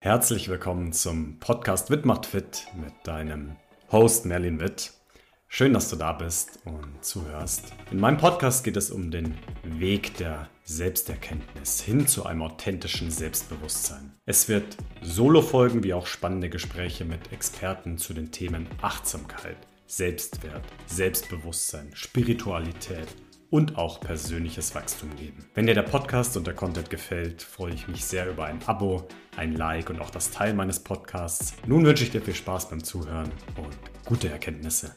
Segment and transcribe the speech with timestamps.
[0.00, 3.56] Herzlich willkommen zum Podcast Witt macht fit mit deinem
[3.90, 4.92] Host Merlin Witt.
[5.48, 7.72] Schön, dass du da bist und zuhörst.
[7.90, 9.34] In meinem Podcast geht es um den
[9.64, 14.12] Weg der Selbsterkenntnis hin zu einem authentischen Selbstbewusstsein.
[14.24, 19.56] Es wird Solo-Folgen wie auch spannende Gespräche mit Experten zu den Themen Achtsamkeit,
[19.88, 23.08] Selbstwert, Selbstbewusstsein, Spiritualität
[23.50, 25.44] und auch persönliches Wachstum geben.
[25.54, 29.08] Wenn dir der Podcast und der Content gefällt, freue ich mich sehr über ein Abo,
[29.36, 31.54] ein Like und auch das Teilen meines Podcasts.
[31.66, 34.94] Nun wünsche ich dir viel Spaß beim Zuhören und gute Erkenntnisse.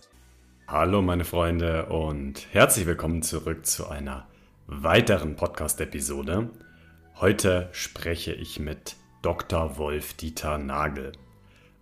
[0.67, 4.27] Hallo meine Freunde und herzlich willkommen zurück zu einer
[4.67, 6.49] weiteren Podcast-Episode.
[7.19, 9.77] Heute spreche ich mit Dr.
[9.77, 11.13] Wolf Dieter Nagel.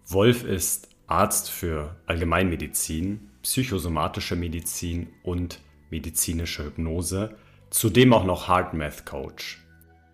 [0.07, 5.59] Wolf ist Arzt für Allgemeinmedizin, psychosomatische Medizin und
[5.89, 7.35] medizinische Hypnose,
[7.69, 9.61] zudem auch noch Hard Math Coach.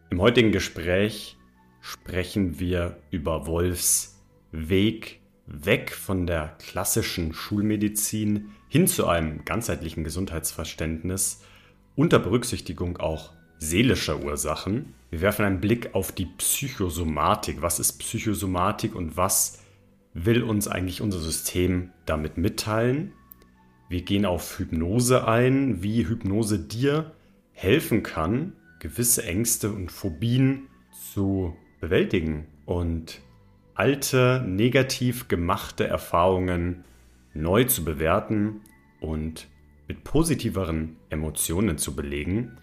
[0.10, 1.38] Im heutigen Gespräch
[1.82, 11.44] sprechen wir über Wolfs Weg weg von der klassischen Schulmedizin hin zu einem ganzheitlichen Gesundheitsverständnis
[11.96, 14.96] unter Berücksichtigung auch seelischer Ursachen.
[15.12, 17.62] Wir werfen einen Blick auf die Psychosomatik.
[17.62, 19.60] Was ist Psychosomatik und was
[20.14, 23.14] will uns eigentlich unser System damit mitteilen?
[23.88, 27.12] Wir gehen auf Hypnose ein, wie Hypnose dir
[27.52, 30.68] helfen kann, gewisse Ängste und Phobien
[31.14, 33.22] zu bewältigen und
[33.76, 36.84] alte, negativ gemachte Erfahrungen
[37.34, 38.62] neu zu bewerten
[39.00, 39.48] und
[39.88, 42.58] mit positiveren Emotionen zu belegen.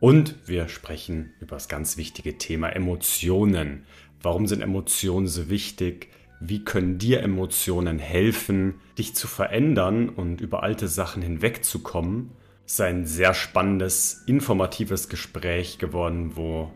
[0.00, 3.84] Und wir sprechen über das ganz wichtige Thema Emotionen.
[4.20, 6.08] Warum sind Emotionen so wichtig?
[6.40, 12.30] Wie können dir Emotionen helfen, dich zu verändern und über alte Sachen hinwegzukommen?
[12.66, 16.72] Es ist ein sehr spannendes, informatives Gespräch geworden, wo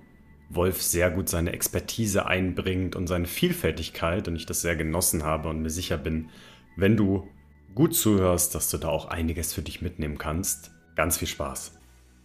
[0.50, 5.48] Wolf sehr gut seine Expertise einbringt und seine Vielfältigkeit und ich das sehr genossen habe
[5.48, 6.30] und mir sicher bin,
[6.77, 7.28] wenn du
[7.74, 10.72] gut zuhörst, dass du da auch einiges für dich mitnehmen kannst.
[10.96, 11.79] Ganz viel Spaß.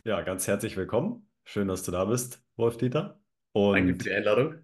[0.06, 1.30] Ja, ganz herzlich willkommen.
[1.44, 3.22] Schön, dass du da bist, Wolf Dieter.
[3.52, 4.56] Und Danke für die Einladung.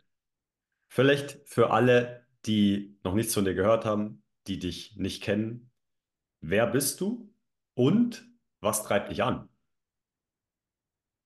[0.90, 5.72] Vielleicht für alle, die noch nichts von dir gehört haben, die dich nicht kennen.
[6.41, 7.33] Wer bist du
[7.73, 8.25] und
[8.61, 9.50] was treibt dich an?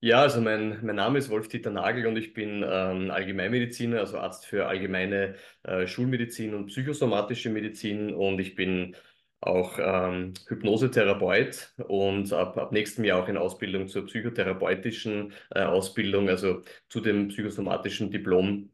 [0.02, 4.46] Ja, also mein, mein Name ist Wolf-Dieter Nagel und ich bin ähm, Allgemeinmediziner, also Arzt
[4.46, 8.98] für allgemeine äh, Schulmedizin und psychosomatische Medizin und ich bin
[9.40, 16.28] auch ähm, Hypnosetherapeut und ab, ab nächstem Jahr auch in Ausbildung zur psychotherapeutischen äh, Ausbildung,
[16.28, 18.72] also zu dem psychosomatischen Diplom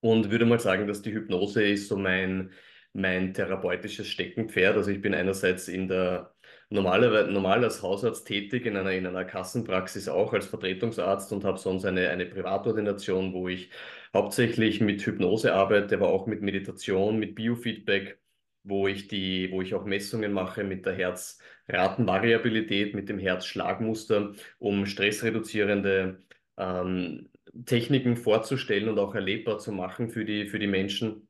[0.00, 2.52] und würde mal sagen, dass die Hypnose ist so mein,
[2.94, 4.76] mein therapeutisches Steckenpferd.
[4.76, 6.34] Also ich bin einerseits in der
[6.70, 11.58] normalerweise normal als Hausarzt tätig, in einer, in einer Kassenpraxis auch als Vertretungsarzt und habe
[11.58, 13.70] sonst eine, eine Privatordination, wo ich
[14.14, 18.18] hauptsächlich mit Hypnose arbeite, aber auch mit Meditation, mit Biofeedback,
[18.62, 24.86] wo ich die, wo ich auch Messungen mache mit der Herzratenvariabilität, mit dem Herzschlagmuster, um
[24.86, 26.18] stressreduzierende
[26.56, 27.28] ähm,
[27.66, 31.28] Techniken vorzustellen und auch erlebbar zu machen für die, für die Menschen,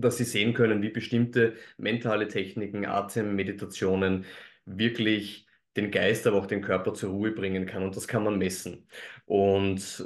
[0.00, 4.24] dass sie sehen können, wie bestimmte mentale Techniken, Atemmeditationen
[4.64, 7.82] wirklich den Geist, aber auch den Körper zur Ruhe bringen kann.
[7.82, 8.86] Und das kann man messen.
[9.26, 10.04] Und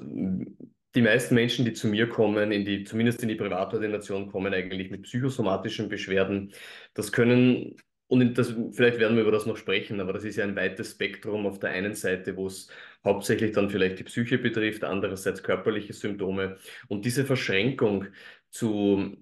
[0.95, 4.91] die meisten Menschen, die zu mir kommen, in die, zumindest in die Privatordination, kommen eigentlich
[4.91, 6.53] mit psychosomatischen Beschwerden.
[6.95, 7.77] Das können
[8.13, 10.91] und das, vielleicht werden wir über das noch sprechen, aber das ist ja ein weites
[10.91, 12.69] Spektrum auf der einen Seite, wo es
[13.03, 16.59] hauptsächlich dann vielleicht die Psyche betrifft, andererseits körperliche Symptome.
[16.89, 18.09] Und diese Verschränkung
[18.51, 19.17] zu,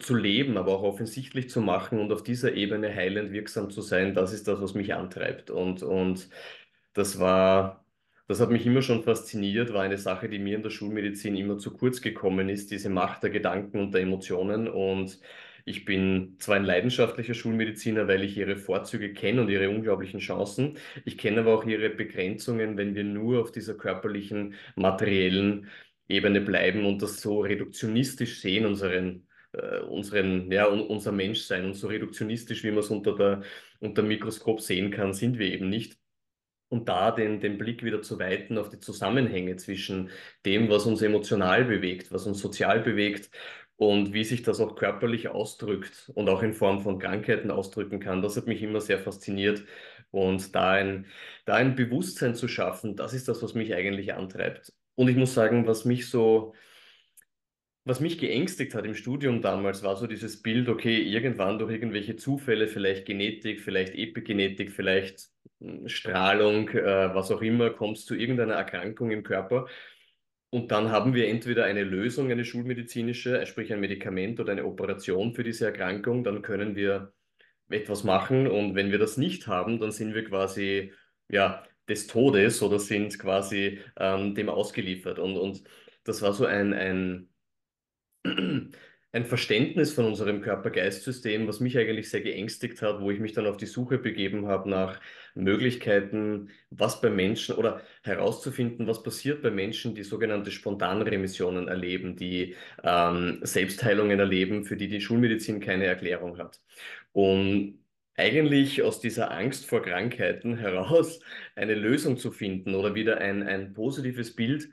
[0.00, 4.14] zu leben, aber auch offensichtlich zu machen und auf dieser Ebene heilend wirksam zu sein,
[4.14, 5.50] das ist das, was mich antreibt.
[5.50, 6.28] Und, und
[6.94, 7.84] das war,
[8.26, 11.58] das hat mich immer schon fasziniert, war eine Sache, die mir in der Schulmedizin immer
[11.58, 15.20] zu kurz gekommen ist, diese Macht der Gedanken und der Emotionen und
[15.68, 20.78] ich bin zwar ein leidenschaftlicher Schulmediziner, weil ich ihre Vorzüge kenne und ihre unglaublichen Chancen.
[21.04, 25.68] Ich kenne aber auch ihre Begrenzungen, wenn wir nur auf dieser körperlichen, materiellen
[26.08, 29.27] Ebene bleiben und das so reduktionistisch sehen, unseren,
[29.88, 33.42] unseren, ja, unser Menschsein und so reduktionistisch, wie man es unter, der,
[33.80, 35.98] unter dem Mikroskop sehen kann, sind wir eben nicht
[36.68, 40.10] und da den, den Blick wieder zu weiten auf die Zusammenhänge zwischen
[40.44, 43.30] dem, was uns emotional bewegt, was uns sozial bewegt
[43.76, 48.22] und wie sich das auch körperlich ausdrückt und auch in Form von Krankheiten ausdrücken kann,
[48.22, 49.64] das hat mich immer sehr fasziniert.
[50.10, 51.06] Und da ein,
[51.44, 54.72] da ein Bewusstsein zu schaffen, das ist das, was mich eigentlich antreibt.
[54.94, 56.54] Und ich muss sagen, was mich so,
[57.88, 62.16] was mich geängstigt hat im Studium damals, war so dieses Bild, okay, irgendwann durch irgendwelche
[62.16, 65.30] Zufälle, vielleicht Genetik, vielleicht Epigenetik, vielleicht
[65.60, 69.66] hm, Strahlung, äh, was auch immer, kommst zu irgendeiner Erkrankung im Körper
[70.50, 75.34] Und dann haben wir entweder eine Lösung, eine schulmedizinische, sprich ein Medikament oder eine Operation
[75.34, 77.12] für diese Erkrankung, dann können wir
[77.70, 78.46] etwas machen.
[78.48, 80.92] Und wenn wir das nicht haben, dann sind wir quasi
[81.28, 85.18] ja, des Todes oder sind quasi ähm, dem ausgeliefert.
[85.18, 85.64] Und, und
[86.04, 87.28] das war so ein, ein
[89.12, 93.46] ein Verständnis von unserem Körper-Geist-System, was mich eigentlich sehr geängstigt hat, wo ich mich dann
[93.46, 95.00] auf die Suche begeben habe nach
[95.34, 102.56] Möglichkeiten, was bei Menschen oder herauszufinden, was passiert bei Menschen, die sogenannte Spontanremissionen erleben, die
[102.84, 106.60] ähm, Selbstheilungen erleben, für die die Schulmedizin keine Erklärung hat.
[107.12, 107.78] Und
[108.18, 111.20] eigentlich aus dieser Angst vor Krankheiten heraus
[111.54, 114.68] eine Lösung zu finden oder wieder ein, ein positives Bild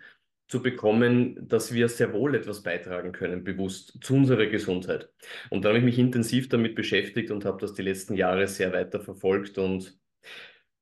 [0.47, 5.09] zu bekommen, dass wir sehr wohl etwas beitragen können, bewusst zu unserer Gesundheit.
[5.49, 8.71] Und da habe ich mich intensiv damit beschäftigt und habe das die letzten Jahre sehr
[8.71, 9.57] weiter verfolgt.
[9.57, 9.97] Und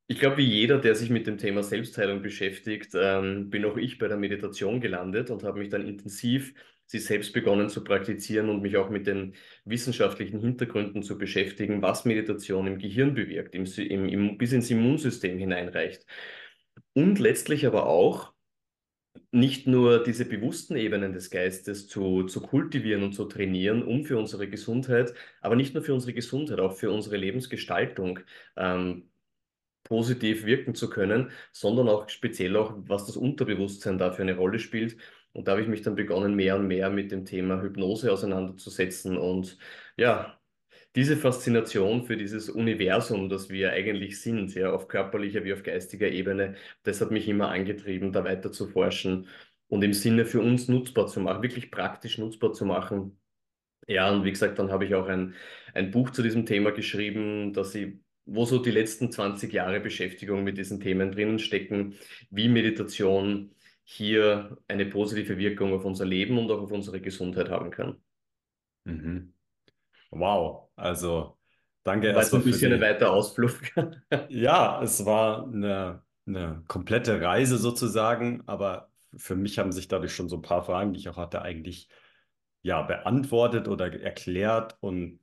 [0.07, 3.98] ich glaube, wie jeder, der sich mit dem Thema Selbstheilung beschäftigt, ähm, bin auch ich
[3.98, 6.54] bei der Meditation gelandet und habe mich dann intensiv
[6.86, 9.36] sie selbst begonnen zu praktizieren und mich auch mit den
[9.66, 13.66] wissenschaftlichen Hintergründen zu beschäftigen, was Meditation im Gehirn bewirkt, im,
[14.07, 16.06] im, bis ins Immunsystem hineinreicht.
[16.94, 18.32] Und letztlich aber auch,
[19.33, 24.18] nicht nur diese bewussten Ebenen des Geistes zu, zu kultivieren und zu trainieren, um für
[24.18, 28.19] unsere Gesundheit, aber nicht nur für unsere Gesundheit, auch für unsere Lebensgestaltung
[28.56, 29.09] ähm,
[29.83, 34.59] positiv wirken zu können, sondern auch speziell auch, was das Unterbewusstsein da für eine Rolle
[34.59, 34.97] spielt.
[35.33, 39.18] Und da habe ich mich dann begonnen, mehr und mehr mit dem Thema Hypnose auseinanderzusetzen
[39.18, 39.57] und
[39.97, 40.39] ja,
[40.95, 46.10] diese Faszination für dieses Universum, das wir eigentlich sind, ja, auf körperlicher wie auf geistiger
[46.10, 49.28] Ebene, das hat mich immer angetrieben, da weiter zu forschen
[49.68, 53.19] und im Sinne für uns nutzbar zu machen, wirklich praktisch nutzbar zu machen.
[53.88, 55.36] Ja, und wie gesagt, dann habe ich auch ein,
[55.74, 57.95] ein Buch zu diesem Thema geschrieben, dass ich,
[58.25, 61.95] wo so die letzten 20 Jahre Beschäftigung mit diesen Themen drinnen stecken,
[62.30, 63.54] wie Meditation
[63.84, 68.01] hier eine positive Wirkung auf unser Leben und auch auf unsere Gesundheit haben kann.
[68.86, 69.34] Mhm.
[70.12, 71.37] Wow, also
[71.83, 72.81] danke War ein erstmal für bisschen ein die.
[72.81, 73.53] weiter Ausflug.
[74.27, 80.29] Ja, es war eine, eine komplette Reise sozusagen, aber für mich haben sich dadurch schon
[80.29, 81.89] so ein paar Fragen, die ich auch hatte, eigentlich
[82.61, 84.77] ja beantwortet oder erklärt.
[84.81, 85.19] Und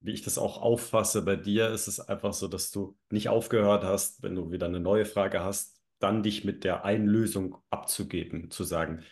[0.00, 3.84] wie ich das auch auffasse bei dir, ist es einfach so, dass du nicht aufgehört
[3.84, 8.50] hast, wenn du wieder eine neue Frage hast, dann dich mit der einen Lösung abzugeben,
[8.50, 9.02] zu sagen,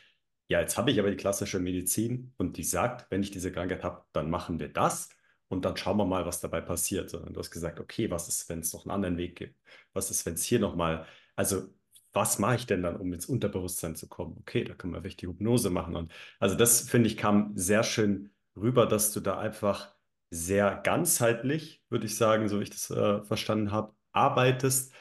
[0.48, 3.82] ja, jetzt habe ich aber die klassische Medizin und die sagt, wenn ich diese Krankheit
[3.84, 5.08] habe, dann machen wir das
[5.52, 7.10] und dann schauen wir mal, was dabei passiert.
[7.10, 9.54] Sondern du hast gesagt, okay, was ist, wenn es noch einen anderen Weg gibt?
[9.92, 11.06] Was ist, wenn es hier nochmal,
[11.36, 11.68] also
[12.14, 14.36] was mache ich denn dann, um ins Unterbewusstsein zu kommen?
[14.40, 15.94] Okay, da können wir richtig Hypnose machen.
[15.94, 19.94] Und also das, finde ich, kam sehr schön rüber, dass du da einfach
[20.30, 24.94] sehr ganzheitlich, würde ich sagen, so wie ich das äh, verstanden habe, arbeitest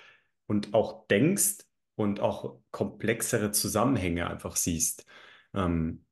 [0.48, 1.65] und auch denkst
[1.95, 5.06] und auch komplexere Zusammenhänge einfach siehst.
[5.53, 6.06] Ähm,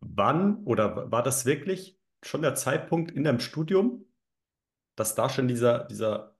[0.00, 4.04] wann oder war das wirklich schon der Zeitpunkt in deinem Studium,
[4.96, 6.36] dass da schon dieser, dieser,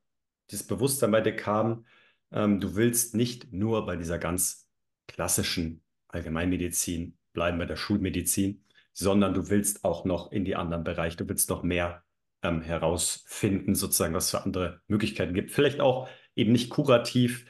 [0.51, 1.85] dieses Bewusstsein bei dir kam,
[2.33, 4.69] ähm, du willst nicht nur bei dieser ganz
[5.07, 11.19] klassischen Allgemeinmedizin bleiben, bei der Schulmedizin, sondern du willst auch noch in die anderen Bereiche,
[11.19, 12.03] du willst noch mehr
[12.43, 15.51] ähm, herausfinden, sozusagen, was es für andere Möglichkeiten gibt.
[15.51, 17.47] Vielleicht auch eben nicht kurativ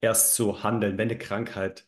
[0.00, 1.86] erst zu handeln, wenn eine Krankheit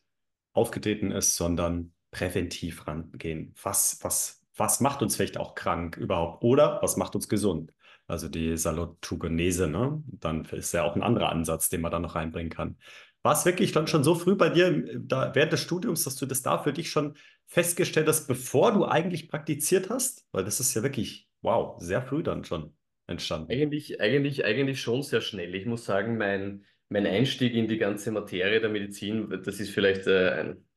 [0.52, 3.55] aufgetreten ist, sondern präventiv rangehen.
[3.62, 6.43] Was, was, was macht uns vielleicht auch krank überhaupt?
[6.43, 7.73] Oder was macht uns gesund?
[8.06, 10.02] Also die Salutogenese, ne?
[10.06, 12.76] Dann ist ja auch ein anderer Ansatz, den man da noch reinbringen kann.
[13.23, 16.26] War es wirklich dann schon so früh bei dir da, während des Studiums, dass du
[16.26, 17.14] das da für dich schon
[17.47, 20.26] festgestellt hast, bevor du eigentlich praktiziert hast?
[20.33, 22.75] Weil das ist ja wirklich, wow, sehr früh dann schon
[23.06, 23.52] entstanden.
[23.52, 25.54] Eigentlich, eigentlich, eigentlich schon sehr schnell.
[25.54, 30.06] Ich muss sagen, mein, mein Einstieg in die ganze Materie der Medizin, das ist vielleicht
[30.06, 30.67] äh, ein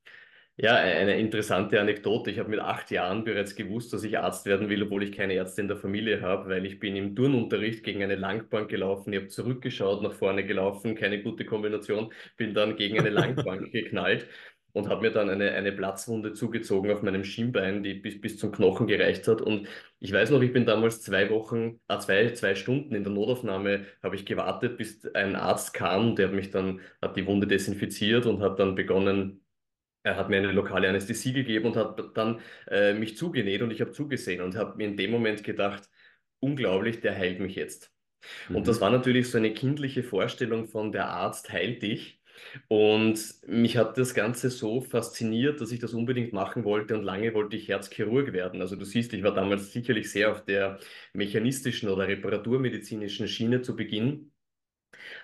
[0.58, 2.29] ja, eine interessante Anekdote.
[2.29, 5.34] Ich habe mit acht Jahren bereits gewusst, dass ich Arzt werden will, obwohl ich keine
[5.34, 9.12] Ärzte in der Familie habe, weil ich bin im Turnunterricht gegen eine Langbank gelaufen.
[9.13, 14.27] Ich habe zurückgeschaut, nach vorne gelaufen, keine gute Kombination, bin dann gegen eine Langbank geknallt
[14.74, 18.51] und habe mir dann eine, eine Platzwunde zugezogen auf meinem Schienbein, die bis, bis zum
[18.51, 19.41] Knochen gereicht hat.
[19.41, 19.67] Und
[20.00, 23.86] ich weiß noch, ich bin damals zwei Wochen, äh, zwei, zwei Stunden in der Notaufnahme,
[24.03, 28.25] habe ich gewartet, bis ein Arzt kam, der hat mich dann, hat die Wunde desinfiziert
[28.25, 29.41] und hat dann begonnen,
[30.03, 33.81] er hat mir eine lokale Anästhesie gegeben und hat dann äh, mich zugenäht und ich
[33.81, 35.89] habe zugesehen und habe mir in dem Moment gedacht,
[36.39, 37.91] unglaublich, der heilt mich jetzt.
[38.50, 38.58] Mhm.
[38.58, 42.20] Und das war natürlich so eine kindliche Vorstellung von der Arzt heilt dich.
[42.67, 47.34] Und mich hat das Ganze so fasziniert, dass ich das unbedingt machen wollte und lange
[47.34, 48.62] wollte ich Herzchirurg werden.
[48.62, 50.79] Also du siehst, ich war damals sicherlich sehr auf der
[51.13, 54.31] mechanistischen oder reparaturmedizinischen Schiene zu Beginn,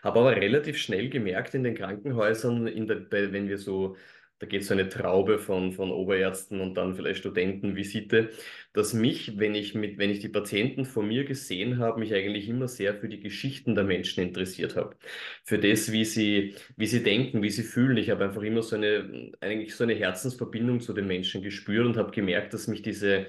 [0.04, 3.96] habe aber relativ schnell gemerkt in den Krankenhäusern, in der, wenn wir so
[4.40, 8.32] da geht so eine Traube von, von Oberärzten und dann vielleicht Studentenvisite,
[8.74, 12.48] dass mich, wenn ich mit, wenn ich die Patienten vor mir gesehen habe, mich eigentlich
[12.48, 14.96] immer sehr für die Geschichten der Menschen interessiert habe.
[15.44, 17.98] Für das, wie sie, wie sie denken, wie sie fühlen.
[17.98, 21.98] Ich habe einfach immer so eine, eigentlich so eine Herzensverbindung zu den Menschen gespürt und
[21.98, 23.28] habe gemerkt, dass mich diese,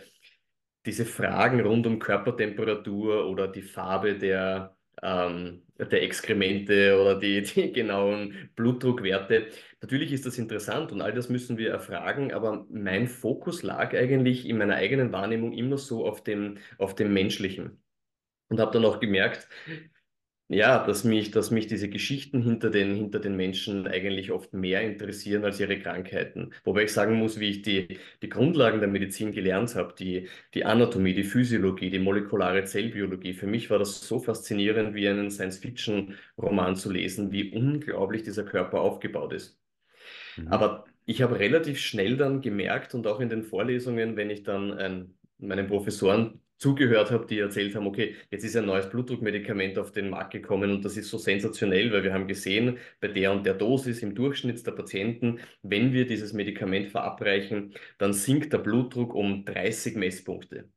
[0.86, 7.72] diese Fragen rund um Körpertemperatur oder die Farbe der, ähm, der Exkremente oder die, die
[7.72, 9.48] genauen Blutdruckwerte.
[9.80, 14.46] Natürlich ist das interessant und all das müssen wir erfragen, aber mein Fokus lag eigentlich
[14.46, 17.80] in meiner eigenen Wahrnehmung immer so auf dem, auf dem Menschlichen.
[18.50, 19.46] Und habe dann auch gemerkt,
[20.50, 24.80] ja, dass mich, dass mich diese Geschichten hinter den, hinter den Menschen eigentlich oft mehr
[24.80, 26.54] interessieren als ihre Krankheiten.
[26.64, 30.64] Wobei ich sagen muss, wie ich die, die Grundlagen der Medizin gelernt habe, die, die
[30.64, 33.34] Anatomie, die Physiologie, die molekulare Zellbiologie.
[33.34, 38.80] Für mich war das so faszinierend, wie einen Science-Fiction-Roman zu lesen, wie unglaublich dieser Körper
[38.80, 39.60] aufgebaut ist.
[40.36, 40.48] Mhm.
[40.48, 44.74] Aber ich habe relativ schnell dann gemerkt und auch in den Vorlesungen, wenn ich dann
[44.80, 49.92] ähm, meinen Professoren zugehört habe, die erzählt haben, okay, jetzt ist ein neues Blutdruckmedikament auf
[49.92, 53.46] den Markt gekommen und das ist so sensationell, weil wir haben gesehen, bei der und
[53.46, 59.14] der Dosis im Durchschnitt der Patienten, wenn wir dieses Medikament verabreichen, dann sinkt der Blutdruck
[59.14, 60.68] um 30 Messpunkte.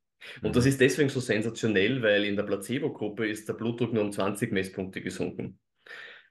[0.43, 0.69] Und das mhm.
[0.69, 5.01] ist deswegen so sensationell, weil in der Placebo-Gruppe ist der Blutdruck nur um 20 Messpunkte
[5.01, 5.59] gesunken.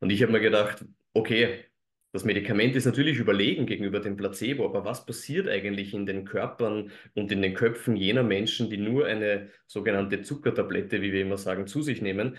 [0.00, 1.64] Und ich habe mir gedacht, okay,
[2.12, 6.90] das Medikament ist natürlich überlegen gegenüber dem Placebo, aber was passiert eigentlich in den Körpern
[7.14, 11.66] und in den Köpfen jener Menschen, die nur eine sogenannte Zuckertablette, wie wir immer sagen,
[11.68, 12.36] zu sich nehmen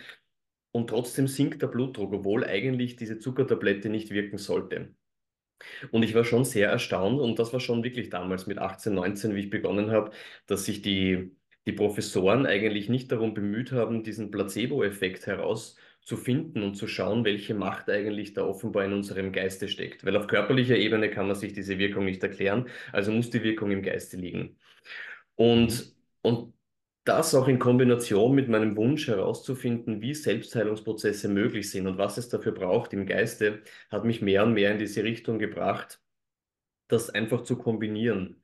[0.72, 4.94] und trotzdem sinkt der Blutdruck, obwohl eigentlich diese Zuckertablette nicht wirken sollte.
[5.92, 9.36] Und ich war schon sehr erstaunt und das war schon wirklich damals mit 18, 19,
[9.36, 10.12] wie ich begonnen habe,
[10.48, 11.36] dass sich die,
[11.68, 17.26] die Professoren eigentlich nicht darum bemüht haben, diesen Placebo-Effekt heraus zu finden und zu schauen,
[17.26, 20.06] welche Macht eigentlich da offenbar in unserem Geiste steckt.
[20.06, 23.72] Weil auf körperlicher Ebene kann man sich diese Wirkung nicht erklären, also muss die Wirkung
[23.72, 24.58] im Geiste liegen.
[25.36, 26.54] Und, und
[27.04, 32.30] das auch in Kombination mit meinem Wunsch herauszufinden, wie Selbstheilungsprozesse möglich sind und was es
[32.30, 36.02] dafür braucht im Geiste, hat mich mehr und mehr in diese Richtung gebracht,
[36.88, 38.44] das einfach zu kombinieren,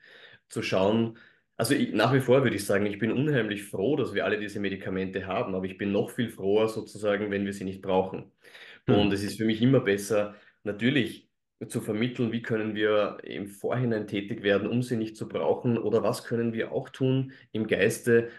[0.49, 1.17] zu schauen,
[1.57, 4.39] also ich, nach wie vor würde ich sagen, ich bin unheimlich froh, dass wir alle
[4.39, 8.31] diese Medikamente haben, aber ich bin noch viel froher sozusagen, wenn wir sie nicht brauchen.
[8.85, 8.95] Mhm.
[8.95, 11.27] Und es ist für mich immer besser, natürlich
[11.67, 16.03] zu vermitteln, wie können wir im Vorhinein tätig werden, um sie nicht zu brauchen oder
[16.03, 18.29] was können wir auch tun im Geiste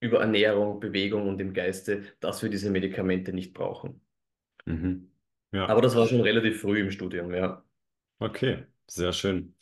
[0.00, 4.02] über Ernährung, Bewegung und im Geiste, dass wir diese Medikamente nicht brauchen.
[4.66, 5.10] Mhm.
[5.52, 5.66] Ja.
[5.66, 7.64] Aber das war schon relativ früh im Studium, ja.
[8.18, 9.54] Okay, sehr schön.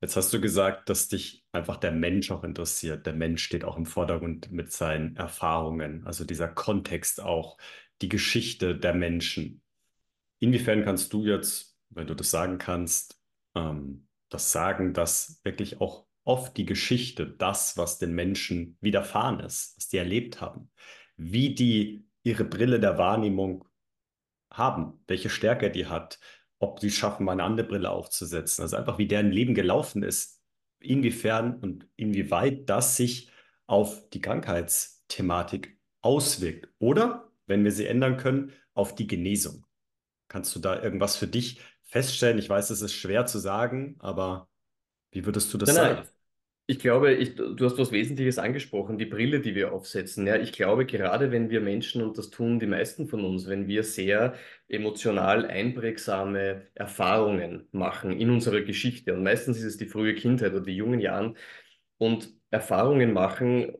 [0.00, 3.06] Jetzt hast du gesagt, dass dich einfach der Mensch auch interessiert.
[3.06, 7.58] Der Mensch steht auch im Vordergrund mit seinen Erfahrungen, also dieser Kontext auch,
[8.02, 9.62] die Geschichte der Menschen.
[10.38, 13.20] Inwiefern kannst du jetzt, wenn du das sagen kannst,
[13.54, 19.76] ähm, das sagen, dass wirklich auch oft die Geschichte, das, was den Menschen widerfahren ist,
[19.76, 20.70] was die erlebt haben,
[21.16, 23.64] wie die ihre Brille der Wahrnehmung
[24.52, 26.20] haben, welche Stärke die hat,
[26.58, 28.62] ob sie schaffen, mal eine andere Brille aufzusetzen.
[28.62, 30.39] Also einfach, wie deren Leben gelaufen ist,
[30.80, 33.30] inwiefern und inwieweit das sich
[33.66, 36.68] auf die Krankheitsthematik auswirkt.
[36.78, 39.66] Oder, wenn wir sie ändern können, auf die Genesung.
[40.28, 42.38] Kannst du da irgendwas für dich feststellen?
[42.38, 44.48] Ich weiß, es ist schwer zu sagen, aber
[45.10, 46.08] wie würdest du das nein, sagen?
[46.70, 50.24] Ich glaube, ich, du hast was Wesentliches angesprochen, die Brille, die wir aufsetzen.
[50.28, 53.66] Ja, ich glaube, gerade wenn wir Menschen, und das tun die meisten von uns, wenn
[53.66, 54.34] wir sehr
[54.68, 60.60] emotional einprägsame Erfahrungen machen in unserer Geschichte, und meistens ist es die frühe Kindheit oder
[60.64, 61.36] die jungen Jahren,
[61.98, 63.72] und Erfahrungen machen,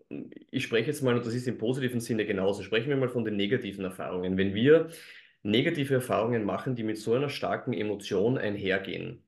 [0.50, 3.24] ich spreche jetzt mal, und das ist im positiven Sinne genauso, sprechen wir mal von
[3.24, 4.36] den negativen Erfahrungen.
[4.36, 4.90] Wenn wir
[5.44, 9.22] negative Erfahrungen machen, die mit so einer starken Emotion einhergehen,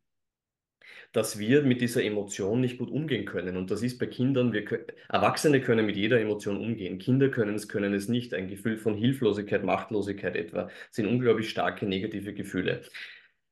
[1.12, 3.57] dass wir mit dieser Emotion nicht gut umgehen können.
[3.57, 6.99] Und das ist bei Kindern, wir können, Erwachsene können mit jeder Emotion umgehen.
[6.99, 8.35] Kinder können es, können es nicht.
[8.35, 12.83] Ein Gefühl von Hilflosigkeit, Machtlosigkeit etwa sind unglaublich starke negative Gefühle.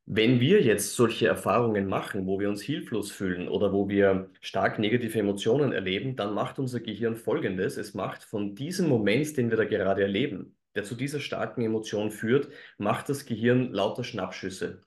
[0.06, 4.78] Wenn wir jetzt solche Erfahrungen machen, wo wir uns hilflos fühlen oder wo wir stark
[4.78, 7.76] negative Emotionen erleben, dann macht unser Gehirn Folgendes.
[7.76, 12.10] Es macht von diesem Moment, den wir da gerade erleben, der zu dieser starken Emotion
[12.10, 12.48] führt,
[12.78, 14.80] macht das Gehirn lauter Schnappschüsse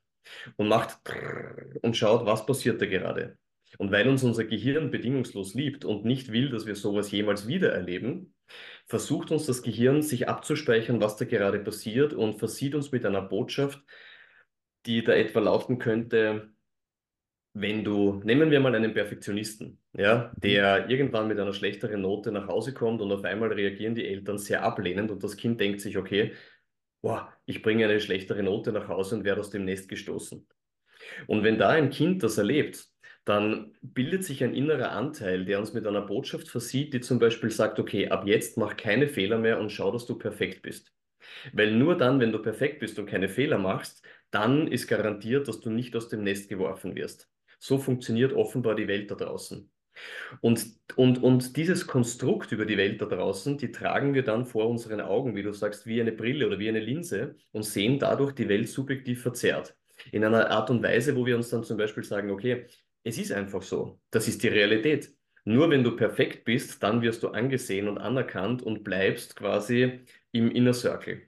[0.57, 0.99] und macht
[1.81, 3.37] und schaut, was passiert da gerade.
[3.77, 7.73] Und weil uns unser Gehirn bedingungslos liebt und nicht will, dass wir sowas jemals wieder
[7.73, 8.35] erleben,
[8.85, 13.21] versucht uns das Gehirn, sich abzuspeichern, was da gerade passiert und versieht uns mit einer
[13.21, 13.81] Botschaft,
[14.85, 16.53] die da etwa lauten könnte,
[17.53, 20.41] wenn du, nehmen wir mal einen Perfektionisten, ja, mhm.
[20.41, 24.39] der irgendwann mit einer schlechteren Note nach Hause kommt und auf einmal reagieren die Eltern
[24.39, 26.33] sehr ablehnend und das Kind denkt sich, okay,
[27.03, 30.47] boah, ich bringe eine schlechtere Note nach Hause und werde aus dem Nest gestoßen.
[31.27, 32.87] Und wenn da ein Kind das erlebt,
[33.25, 37.51] dann bildet sich ein innerer Anteil, der uns mit einer Botschaft versieht, die zum Beispiel
[37.51, 40.93] sagt, okay, ab jetzt mach keine Fehler mehr und schau, dass du perfekt bist.
[41.53, 45.59] Weil nur dann, wenn du perfekt bist und keine Fehler machst, dann ist garantiert, dass
[45.59, 47.29] du nicht aus dem Nest geworfen wirst.
[47.59, 49.72] So funktioniert offenbar die Welt da draußen.
[50.41, 54.69] Und, und, und dieses Konstrukt über die Welt da draußen, die tragen wir dann vor
[54.69, 58.33] unseren Augen, wie du sagst, wie eine Brille oder wie eine Linse und sehen dadurch
[58.33, 59.75] die Welt subjektiv verzerrt.
[60.11, 62.65] In einer Art und Weise, wo wir uns dann zum Beispiel sagen, okay,
[63.03, 65.13] es ist einfach so, das ist die Realität.
[65.45, 70.49] Nur wenn du perfekt bist, dann wirst du angesehen und anerkannt und bleibst quasi im
[70.51, 71.21] Inner Circle.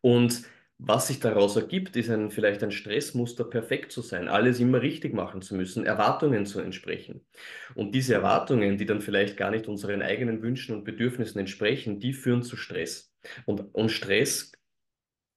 [0.00, 0.42] Und
[0.80, 5.12] was sich daraus ergibt, ist ein, vielleicht ein Stressmuster, perfekt zu sein, alles immer richtig
[5.12, 7.26] machen zu müssen, Erwartungen zu entsprechen.
[7.74, 12.12] Und diese Erwartungen, die dann vielleicht gar nicht unseren eigenen Wünschen und Bedürfnissen entsprechen, die
[12.12, 13.12] führen zu Stress.
[13.44, 14.52] Und, und Stress,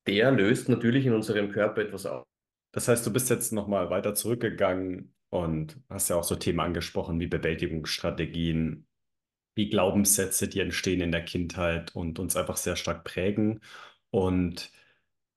[0.07, 2.23] der löst natürlich in unserem Körper etwas aus.
[2.71, 7.19] Das heißt, du bist jetzt nochmal weiter zurückgegangen und hast ja auch so Themen angesprochen
[7.19, 8.85] wie Bewältigungsstrategien,
[9.55, 13.59] wie Glaubenssätze, die entstehen in der Kindheit und uns einfach sehr stark prägen.
[14.11, 14.71] Und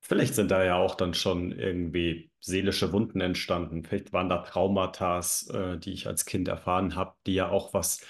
[0.04, 3.84] vielleicht sind da ja auch dann schon irgendwie seelische Wunden entstanden.
[3.84, 8.04] Vielleicht waren da Traumata, äh, die ich als Kind erfahren habe, die ja auch was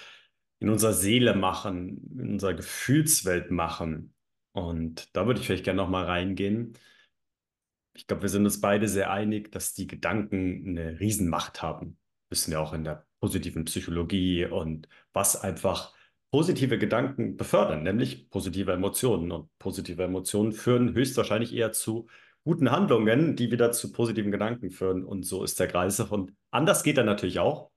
[0.59, 4.15] in unserer Seele machen, in unserer Gefühlswelt machen.
[4.53, 6.75] Und da würde ich vielleicht gerne nochmal reingehen.
[7.97, 11.97] Ich glaube, wir sind uns beide sehr einig, dass die Gedanken eine Riesenmacht haben.
[12.29, 15.95] Wissen ja auch in der positiven Psychologie und was einfach
[16.35, 19.31] positive Gedanken befördern, nämlich positive Emotionen.
[19.31, 22.09] Und positive Emotionen führen höchstwahrscheinlich eher zu
[22.43, 25.05] guten Handlungen, die wieder zu positiven Gedanken führen.
[25.05, 26.01] Und so ist der Kreis.
[26.01, 27.71] Und anders geht er natürlich auch.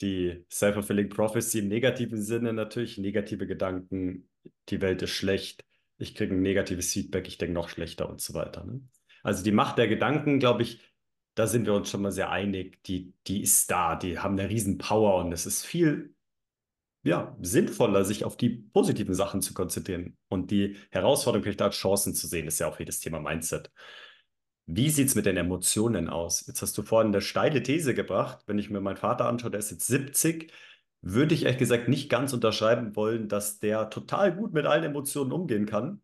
[0.00, 4.30] Die Self-Fulfilling Prophecy im negativen Sinne natürlich, negative Gedanken,
[4.70, 5.62] die Welt ist schlecht,
[5.98, 8.64] ich kriege ein negatives Feedback, ich denke noch schlechter und so weiter.
[8.64, 8.80] Ne?
[9.22, 10.80] Also die Macht der Gedanken, glaube ich,
[11.34, 14.48] da sind wir uns schon mal sehr einig, die, die ist da, die haben eine
[14.48, 16.14] riesen Power und es ist viel
[17.08, 22.14] ja, sinnvoller, sich auf die positiven Sachen zu konzentrieren und die Herausforderung vielleicht als Chancen
[22.14, 23.70] zu sehen, ist ja auch jedes Thema Mindset.
[24.66, 26.46] Wie sieht es mit den Emotionen aus?
[26.46, 28.44] Jetzt hast du vorhin eine steile These gebracht.
[28.46, 30.52] Wenn ich mir meinen Vater anschaue, der ist jetzt 70,
[31.00, 35.32] würde ich ehrlich gesagt nicht ganz unterschreiben wollen, dass der total gut mit allen Emotionen
[35.32, 36.02] umgehen kann,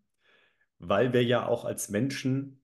[0.79, 2.63] weil wir ja auch als Menschen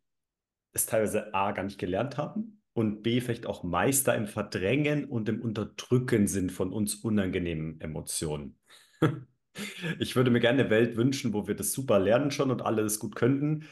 [0.73, 5.29] es teilweise A gar nicht gelernt haben und B vielleicht auch Meister im Verdrängen und
[5.29, 8.59] im Unterdrücken sind von uns unangenehmen Emotionen.
[9.99, 12.83] ich würde mir gerne eine Welt wünschen, wo wir das super lernen schon und alle
[12.83, 13.67] das gut könnten.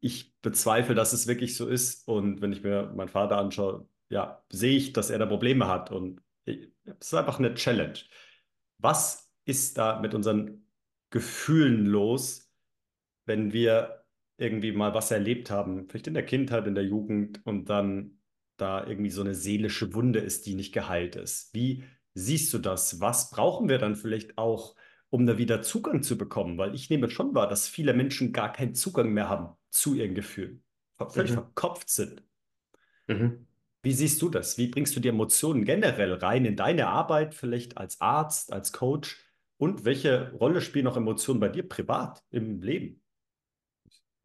[0.00, 2.06] Ich bezweifle, dass es wirklich so ist.
[2.06, 5.90] Und wenn ich mir meinen Vater anschaue, ja, sehe ich, dass er da Probleme hat.
[5.90, 7.98] Und es ist einfach eine Challenge.
[8.78, 10.66] Was ist da mit unseren
[11.10, 12.52] Gefühlen los,
[13.24, 14.04] wenn wir
[14.38, 18.15] irgendwie mal was erlebt haben, vielleicht in der Kindheit, in der Jugend und dann
[18.56, 21.52] da irgendwie so eine seelische Wunde ist, die nicht geheilt ist.
[21.54, 23.00] Wie siehst du das?
[23.00, 24.74] Was brauchen wir dann vielleicht auch,
[25.10, 26.58] um da wieder Zugang zu bekommen?
[26.58, 30.14] Weil ich nehme schon wahr, dass viele Menschen gar keinen Zugang mehr haben zu ihren
[30.14, 30.62] Gefühlen,
[31.08, 31.36] völlig mhm.
[31.36, 32.22] verkopft sind.
[33.06, 33.46] Mhm.
[33.82, 34.58] Wie siehst du das?
[34.58, 39.22] Wie bringst du die Emotionen generell rein in deine Arbeit, vielleicht als Arzt, als Coach?
[39.58, 43.00] Und welche Rolle spielen auch Emotionen bei dir privat im Leben?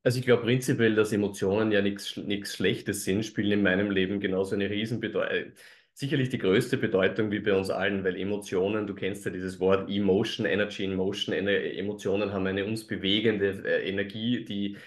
[0.03, 4.55] Also ich glaube prinzipiell, dass Emotionen ja nichts Schlechtes sind, spielen in meinem Leben genauso
[4.55, 5.53] eine Riesenbedeutung.
[5.93, 9.89] Sicherlich die größte Bedeutung wie bei uns allen, weil Emotionen, du kennst ja dieses Wort
[9.89, 14.77] Emotion, Energy in Motion, Emotionen haben eine uns bewegende äh, Energie, die,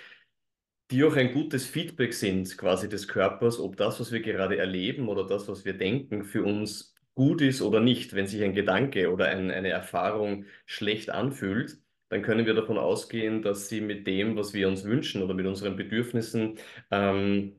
[0.91, 5.09] die auch ein gutes Feedback sind quasi des Körpers, ob das, was wir gerade erleben
[5.09, 8.15] oder das, was wir denken, für uns gut ist oder nicht.
[8.15, 11.79] Wenn sich ein Gedanke oder ein, eine Erfahrung schlecht anfühlt,
[12.15, 15.47] dann können wir davon ausgehen, dass sie mit dem, was wir uns wünschen oder mit
[15.47, 16.59] unseren Bedürfnissen,
[16.93, 17.57] ähm,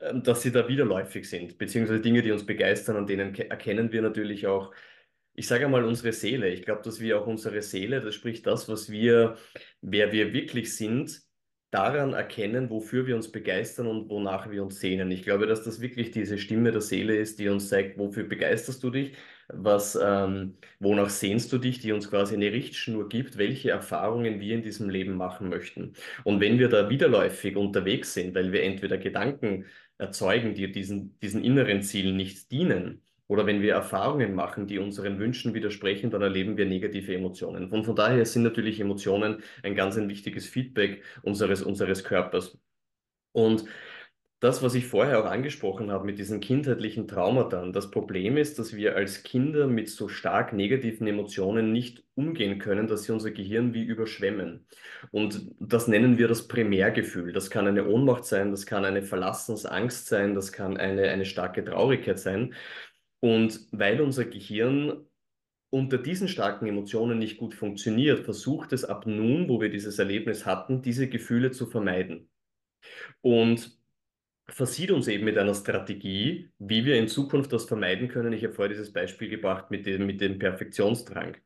[0.00, 4.02] ähm, dass sie da widerläufig sind, beziehungsweise Dinge, die uns begeistern, an denen erkennen wir
[4.02, 4.74] natürlich auch,
[5.32, 6.50] ich sage einmal, unsere Seele.
[6.50, 9.38] Ich glaube, dass wir auch unsere Seele, das spricht das, was wir,
[9.80, 11.22] wer wir wirklich sind,
[11.70, 15.10] daran erkennen, wofür wir uns begeistern und wonach wir uns sehnen.
[15.10, 18.82] Ich glaube, dass das wirklich diese Stimme der Seele ist, die uns zeigt, wofür begeisterst
[18.82, 19.16] du dich,
[19.52, 24.54] was, ähm, wonach sehnst du dich, die uns quasi eine Richtschnur gibt, welche Erfahrungen wir
[24.54, 25.94] in diesem Leben machen möchten.
[26.24, 29.66] Und wenn wir da widerläufig unterwegs sind, weil wir entweder Gedanken
[29.98, 35.20] erzeugen, die diesen, diesen inneren Zielen nicht dienen, oder wenn wir Erfahrungen machen, die unseren
[35.20, 37.70] Wünschen widersprechen, dann erleben wir negative Emotionen.
[37.70, 42.58] Und von daher sind natürlich Emotionen ein ganz ein wichtiges Feedback unseres, unseres Körpers.
[43.30, 43.66] Und
[44.40, 48.74] das, was ich vorher auch angesprochen habe mit diesen kindheitlichen Traumata, das Problem ist, dass
[48.74, 53.74] wir als Kinder mit so stark negativen Emotionen nicht umgehen können, dass sie unser Gehirn
[53.74, 54.66] wie überschwemmen.
[55.10, 57.34] Und das nennen wir das Primärgefühl.
[57.34, 61.62] Das kann eine Ohnmacht sein, das kann eine Verlassensangst sein, das kann eine, eine starke
[61.62, 62.54] Traurigkeit sein.
[63.20, 65.04] Und weil unser Gehirn
[65.68, 70.46] unter diesen starken Emotionen nicht gut funktioniert, versucht es ab nun, wo wir dieses Erlebnis
[70.46, 72.28] hatten, diese Gefühle zu vermeiden.
[73.20, 73.79] Und
[74.50, 78.32] versieht uns eben mit einer Strategie, wie wir in Zukunft das vermeiden können.
[78.32, 81.36] Ich habe vorher dieses Beispiel gebracht mit dem, mit dem Perfektionsdrang.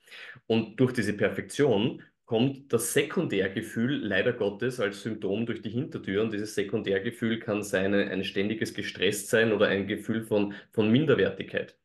[0.46, 6.22] Und durch diese Perfektion kommt das Sekundärgefühl leider Gottes als Symptom durch die Hintertür.
[6.22, 11.78] Und dieses Sekundärgefühl kann sein ein ständiges Gestresst sein oder ein Gefühl von, von Minderwertigkeit.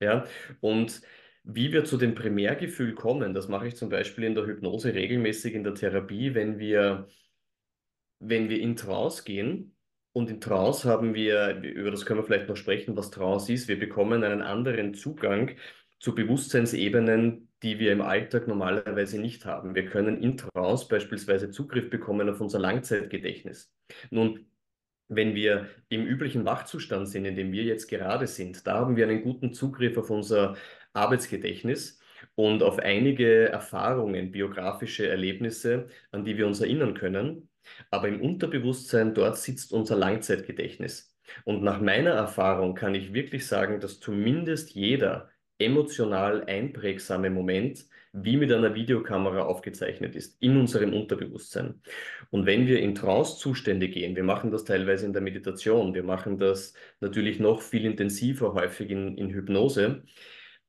[0.00, 0.24] Ja,
[0.60, 1.00] und
[1.44, 5.54] wie wir zu dem Primärgefühl kommen, das mache ich zum Beispiel in der Hypnose regelmäßig
[5.54, 7.08] in der Therapie, wenn wir,
[8.18, 9.75] wenn wir in Trance gehen
[10.16, 13.68] und in Trance haben wir, über das können wir vielleicht noch sprechen, was Trance ist.
[13.68, 15.50] Wir bekommen einen anderen Zugang
[16.00, 19.74] zu Bewusstseinsebenen, die wir im Alltag normalerweise nicht haben.
[19.74, 23.70] Wir können in Trance beispielsweise Zugriff bekommen auf unser Langzeitgedächtnis.
[24.08, 24.46] Nun,
[25.08, 29.06] wenn wir im üblichen Wachzustand sind, in dem wir jetzt gerade sind, da haben wir
[29.06, 30.56] einen guten Zugriff auf unser
[30.94, 32.00] Arbeitsgedächtnis
[32.34, 37.50] und auf einige Erfahrungen, biografische Erlebnisse, an die wir uns erinnern können.
[37.90, 41.14] Aber im Unterbewusstsein, dort sitzt unser Langzeitgedächtnis.
[41.44, 48.36] Und nach meiner Erfahrung kann ich wirklich sagen, dass zumindest jeder emotional einprägsame Moment wie
[48.36, 51.82] mit einer Videokamera aufgezeichnet ist in unserem Unterbewusstsein.
[52.30, 56.38] Und wenn wir in Trance-Zustände gehen, wir machen das teilweise in der Meditation, wir machen
[56.38, 60.04] das natürlich noch viel intensiver, häufig in, in Hypnose,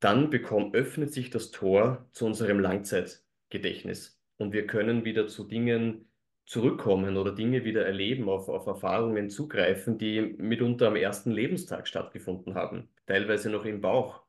[0.00, 4.20] dann bekommt, öffnet sich das Tor zu unserem Langzeitgedächtnis.
[4.36, 6.07] Und wir können wieder zu Dingen
[6.48, 12.54] zurückkommen oder Dinge wieder erleben, auf, auf Erfahrungen zugreifen, die mitunter am ersten Lebenstag stattgefunden
[12.54, 14.22] haben, teilweise noch im Bauch.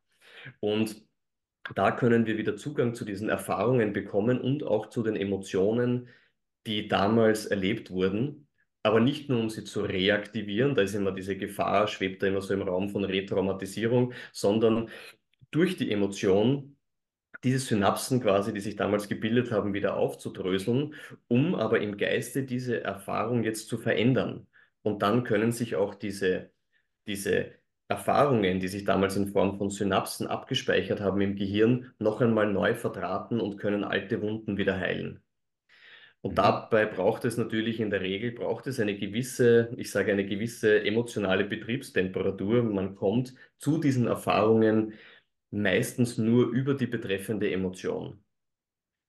[0.59, 1.01] Und
[1.75, 6.09] da können wir wieder Zugang zu diesen Erfahrungen bekommen und auch zu den Emotionen,
[6.67, 8.47] die damals erlebt wurden,
[8.83, 12.41] aber nicht nur um sie zu reaktivieren, da ist immer diese Gefahr, schwebt da immer
[12.41, 14.89] so im Raum von Retraumatisierung, sondern
[15.51, 16.75] durch die Emotion
[17.43, 20.95] diese Synapsen quasi, die sich damals gebildet haben, wieder aufzudröseln,
[21.27, 24.47] um aber im Geiste diese Erfahrung jetzt zu verändern.
[24.81, 26.51] Und dann können sich auch diese,
[27.07, 27.51] diese
[27.87, 32.75] Erfahrungen, die sich damals in Form von Synapsen abgespeichert haben im Gehirn, noch einmal neu
[32.75, 35.21] verdrahten und können alte Wunden wieder heilen.
[36.21, 36.35] Und mhm.
[36.35, 40.83] dabei braucht es natürlich in der Regel, braucht es eine gewisse, ich sage eine gewisse
[40.83, 42.63] emotionale Betriebstemperatur.
[42.63, 44.93] Man kommt zu diesen Erfahrungen
[45.51, 48.23] meistens nur über die betreffende Emotion.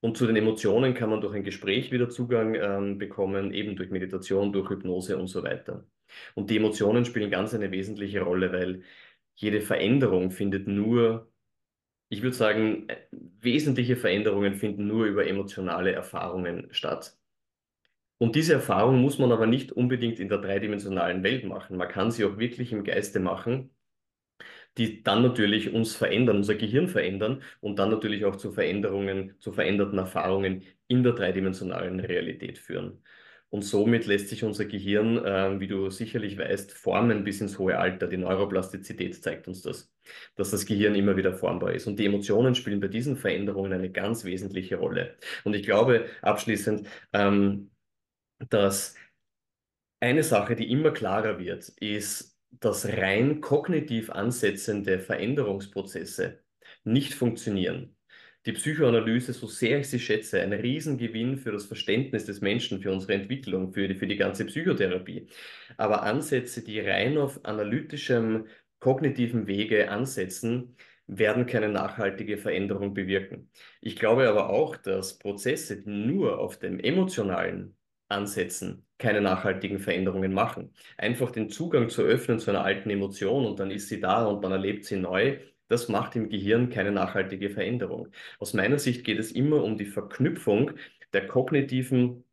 [0.00, 3.90] Und zu den Emotionen kann man durch ein Gespräch wieder Zugang ähm, bekommen, eben durch
[3.90, 5.86] Meditation, durch Hypnose und so weiter.
[6.34, 8.82] Und die Emotionen spielen ganz eine wesentliche Rolle, weil
[9.34, 11.30] jede Veränderung findet nur,
[12.08, 12.96] ich würde sagen, äh,
[13.40, 17.18] wesentliche Veränderungen finden nur über emotionale Erfahrungen statt.
[18.18, 21.76] Und diese Erfahrung muss man aber nicht unbedingt in der dreidimensionalen Welt machen.
[21.76, 23.70] Man kann sie auch wirklich im Geiste machen
[24.78, 29.52] die dann natürlich uns verändern, unser Gehirn verändern und dann natürlich auch zu Veränderungen, zu
[29.52, 33.02] veränderten Erfahrungen in der dreidimensionalen Realität führen.
[33.50, 37.78] Und somit lässt sich unser Gehirn, äh, wie du sicherlich weißt, formen bis ins hohe
[37.78, 38.06] Alter.
[38.06, 39.92] Die Neuroplastizität zeigt uns das,
[40.36, 41.88] dass das Gehirn immer wieder formbar ist.
[41.88, 45.16] Und die Emotionen spielen bei diesen Veränderungen eine ganz wesentliche Rolle.
[45.44, 47.72] Und ich glaube abschließend, ähm,
[48.48, 48.94] dass
[50.00, 56.40] eine Sache, die immer klarer wird, ist, dass rein kognitiv ansetzende Veränderungsprozesse
[56.84, 57.96] nicht funktionieren.
[58.46, 62.90] Die Psychoanalyse, so sehr ich sie schätze, ein Riesengewinn für das Verständnis des Menschen, für
[62.90, 65.28] unsere Entwicklung, für die, für die ganze Psychotherapie.
[65.76, 68.46] Aber Ansätze, die rein auf analytischem,
[68.78, 73.50] kognitiven Wege ansetzen, werden keine nachhaltige Veränderung bewirken.
[73.82, 77.76] Ich glaube aber auch, dass Prozesse, die nur auf dem emotionalen
[78.10, 80.72] ansetzen, keine nachhaltigen Veränderungen machen.
[80.98, 84.42] Einfach den Zugang zu öffnen zu einer alten Emotion und dann ist sie da und
[84.42, 88.08] man erlebt sie neu, das macht im Gehirn keine nachhaltige Veränderung.
[88.40, 90.72] Aus meiner Sicht geht es immer um die Verknüpfung
[91.12, 92.24] der kognitiven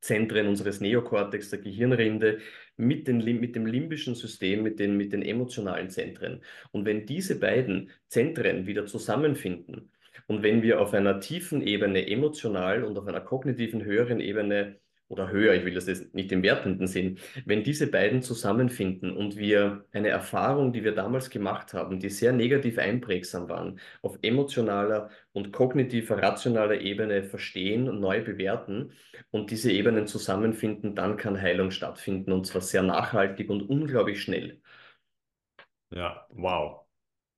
[0.00, 2.38] Zentren unseres Neokortex, der Gehirnrinde,
[2.76, 6.42] mit, den, mit dem limbischen System, mit den, mit den emotionalen Zentren.
[6.70, 9.90] Und wenn diese beiden Zentren wieder zusammenfinden
[10.28, 15.30] und wenn wir auf einer tiefen Ebene emotional und auf einer kognitiven höheren Ebene oder
[15.30, 19.84] höher, ich will das jetzt nicht im wertenden Sinn, wenn diese beiden zusammenfinden und wir
[19.92, 25.52] eine Erfahrung, die wir damals gemacht haben, die sehr negativ einprägsam waren, auf emotionaler und
[25.52, 28.92] kognitiver, rationaler Ebene verstehen und neu bewerten
[29.30, 34.60] und diese Ebenen zusammenfinden, dann kann Heilung stattfinden und zwar sehr nachhaltig und unglaublich schnell.
[35.90, 36.84] Ja, wow.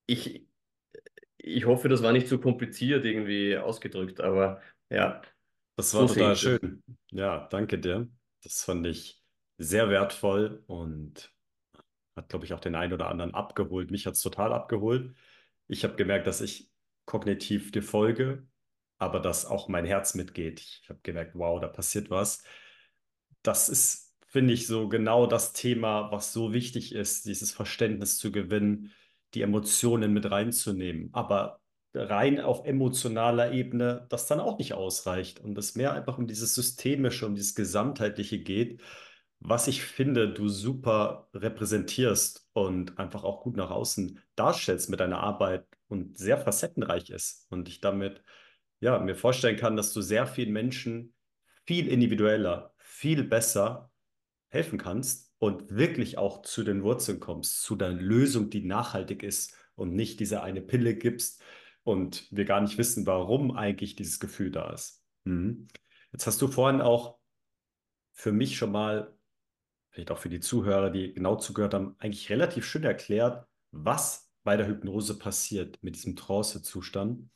[0.07, 0.47] Ich,
[1.37, 5.21] ich hoffe, das war nicht zu kompliziert irgendwie ausgedrückt, aber ja.
[5.77, 6.83] Das war so total schön.
[7.11, 8.09] Ja, danke dir.
[8.43, 9.23] Das fand ich
[9.57, 11.33] sehr wertvoll und
[12.17, 13.91] hat, glaube ich, auch den einen oder anderen abgeholt.
[13.91, 15.17] Mich hat es total abgeholt.
[15.69, 16.71] Ich habe gemerkt, dass ich
[17.07, 18.47] kognitiv dir folge,
[18.99, 20.61] aber dass auch mein Herz mitgeht.
[20.61, 22.43] Ich habe gemerkt, wow, da passiert was.
[23.43, 28.33] Das ist, finde ich, so genau das Thema, was so wichtig ist, dieses Verständnis zu
[28.33, 28.93] gewinnen,
[29.35, 31.11] die Emotionen mit reinzunehmen.
[31.13, 31.61] Aber
[31.95, 36.55] rein auf emotionaler Ebene das dann auch nicht ausreicht und es mehr einfach um dieses
[36.55, 38.81] Systemische, um dieses Gesamtheitliche geht,
[39.41, 45.21] was ich finde, du super repräsentierst und einfach auch gut nach außen darstellst mit deiner
[45.21, 48.23] Arbeit und sehr facettenreich ist und ich damit
[48.81, 51.15] ja mir vorstellen kann, dass du sehr vielen Menschen
[51.67, 53.91] viel individueller, viel besser
[54.49, 59.55] helfen kannst und wirklich auch zu den Wurzeln kommst, zu der Lösung, die nachhaltig ist
[59.77, 61.43] und nicht diese eine Pille gibst,
[61.89, 65.03] und wir gar nicht wissen, warum eigentlich dieses Gefühl da ist.
[65.25, 65.69] Mhm.
[66.13, 67.19] Jetzt hast du vorhin auch
[68.13, 69.17] für mich schon mal,
[69.91, 74.57] vielleicht auch für die Zuhörer, die genau zugehört haben, eigentlich relativ schön erklärt, was bei
[74.57, 77.29] der Hypnose passiert mit diesem Trance-Zustand.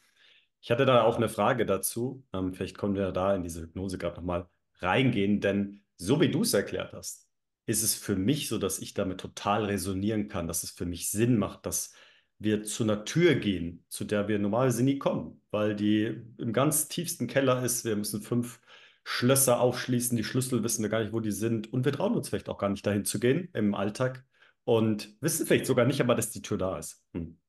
[0.61, 2.25] Ich hatte da auch eine Frage dazu.
[2.33, 6.43] Ähm, vielleicht können wir da in diese Hypnose gerade nochmal reingehen, denn so wie du
[6.43, 7.29] es erklärt hast,
[7.67, 11.11] ist es für mich so, dass ich damit total resonieren kann, dass es für mich
[11.11, 11.95] Sinn macht, dass
[12.43, 16.89] wir zu einer Tür gehen, zu der wir normalerweise nie kommen, weil die im ganz
[16.89, 17.85] tiefsten Keller ist.
[17.85, 18.61] Wir müssen fünf
[19.05, 22.29] Schlösser aufschließen, die Schlüssel wissen wir gar nicht, wo die sind und wir trauen uns
[22.29, 24.25] vielleicht auch gar nicht dahin zu gehen im Alltag
[24.65, 27.03] und wissen vielleicht sogar nicht aber, dass die Tür da ist.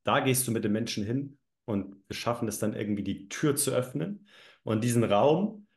[0.03, 3.55] Da gehst du mit den Menschen hin und wir schaffen es dann irgendwie, die Tür
[3.55, 4.27] zu öffnen
[4.63, 5.67] und diesen Raum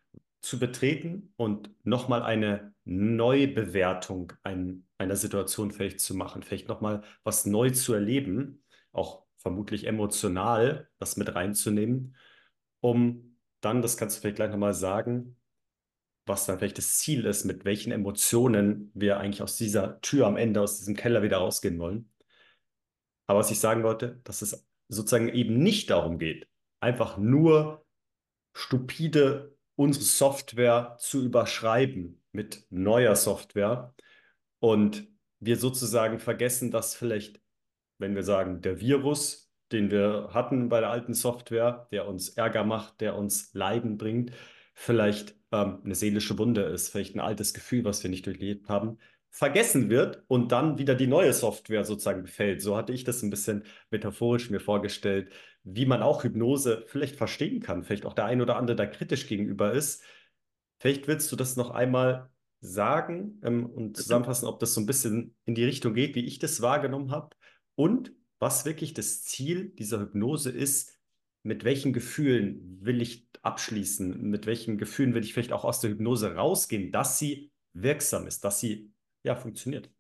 [0.41, 7.47] zu betreten und nochmal eine Neubewertung ein, einer Situation vielleicht zu machen, vielleicht nochmal was
[7.47, 8.63] neu zu erleben
[8.97, 12.17] auch vermutlich emotional das mit reinzunehmen,
[12.81, 15.37] um dann, das kannst du vielleicht gleich nochmal sagen,
[16.27, 20.37] was dann vielleicht das Ziel ist, mit welchen Emotionen wir eigentlich aus dieser Tür am
[20.37, 22.11] Ende, aus diesem Keller wieder rausgehen wollen.
[23.27, 26.49] Aber was ich sagen wollte, dass es sozusagen eben nicht darum geht,
[26.81, 27.85] einfach nur
[28.55, 33.95] stupide unsere Software zu überschreiben mit neuer Software
[34.59, 35.07] und
[35.39, 37.41] wir sozusagen vergessen, dass vielleicht
[37.99, 42.65] wenn wir sagen, der Virus, den wir hatten bei der alten Software, der uns Ärger
[42.65, 44.33] macht, der uns Leiden bringt,
[44.75, 48.99] vielleicht ähm, eine seelische Wunde ist, vielleicht ein altes Gefühl, was wir nicht durchlebt haben,
[49.31, 52.63] vergessen wird und dann wieder die neue Software sozusagen befällt.
[52.63, 55.31] So hatte ich das ein bisschen metaphorisch mir vorgestellt,
[55.63, 59.27] wie man auch Hypnose vielleicht verstehen kann, vielleicht auch der ein oder andere da kritisch
[59.27, 60.03] gegenüber ist.
[60.79, 62.31] Vielleicht willst du das noch einmal
[62.61, 66.39] sagen ähm, und zusammenfassen, ob das so ein bisschen in die Richtung geht, wie ich
[66.39, 67.36] das wahrgenommen habe
[67.77, 70.99] und was wirklich das Ziel dieser Hypnose ist,
[71.43, 75.91] mit welchen Gefühlen will ich abschließen, mit welchen Gefühlen will ich vielleicht auch aus der
[75.91, 79.91] Hypnose rausgehen, dass sie wirksam ist, dass sie ja funktioniert.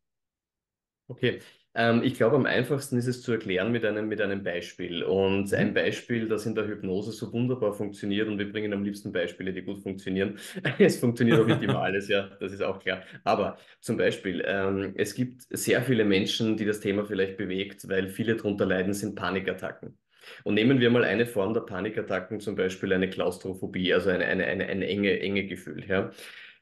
[1.06, 1.40] Okay,
[1.76, 5.02] ähm, ich glaube, am einfachsten ist es zu erklären mit einem, mit einem Beispiel.
[5.04, 5.74] Und ein mhm.
[5.74, 9.62] Beispiel, das in der Hypnose so wunderbar funktioniert, und wir bringen am liebsten Beispiele, die
[9.62, 10.38] gut funktionieren.
[10.78, 13.02] es funktioniert auch nicht immer alles, ja, das ist auch klar.
[13.24, 18.08] Aber zum Beispiel, ähm, es gibt sehr viele Menschen, die das Thema vielleicht bewegt, weil
[18.08, 19.98] viele darunter leiden, sind Panikattacken.
[20.44, 24.46] Und nehmen wir mal eine Form der Panikattacken, zum Beispiel eine Klaustrophobie, also eine, eine,
[24.46, 25.84] eine, eine enge, enge Gefühl.
[25.86, 26.10] Ja.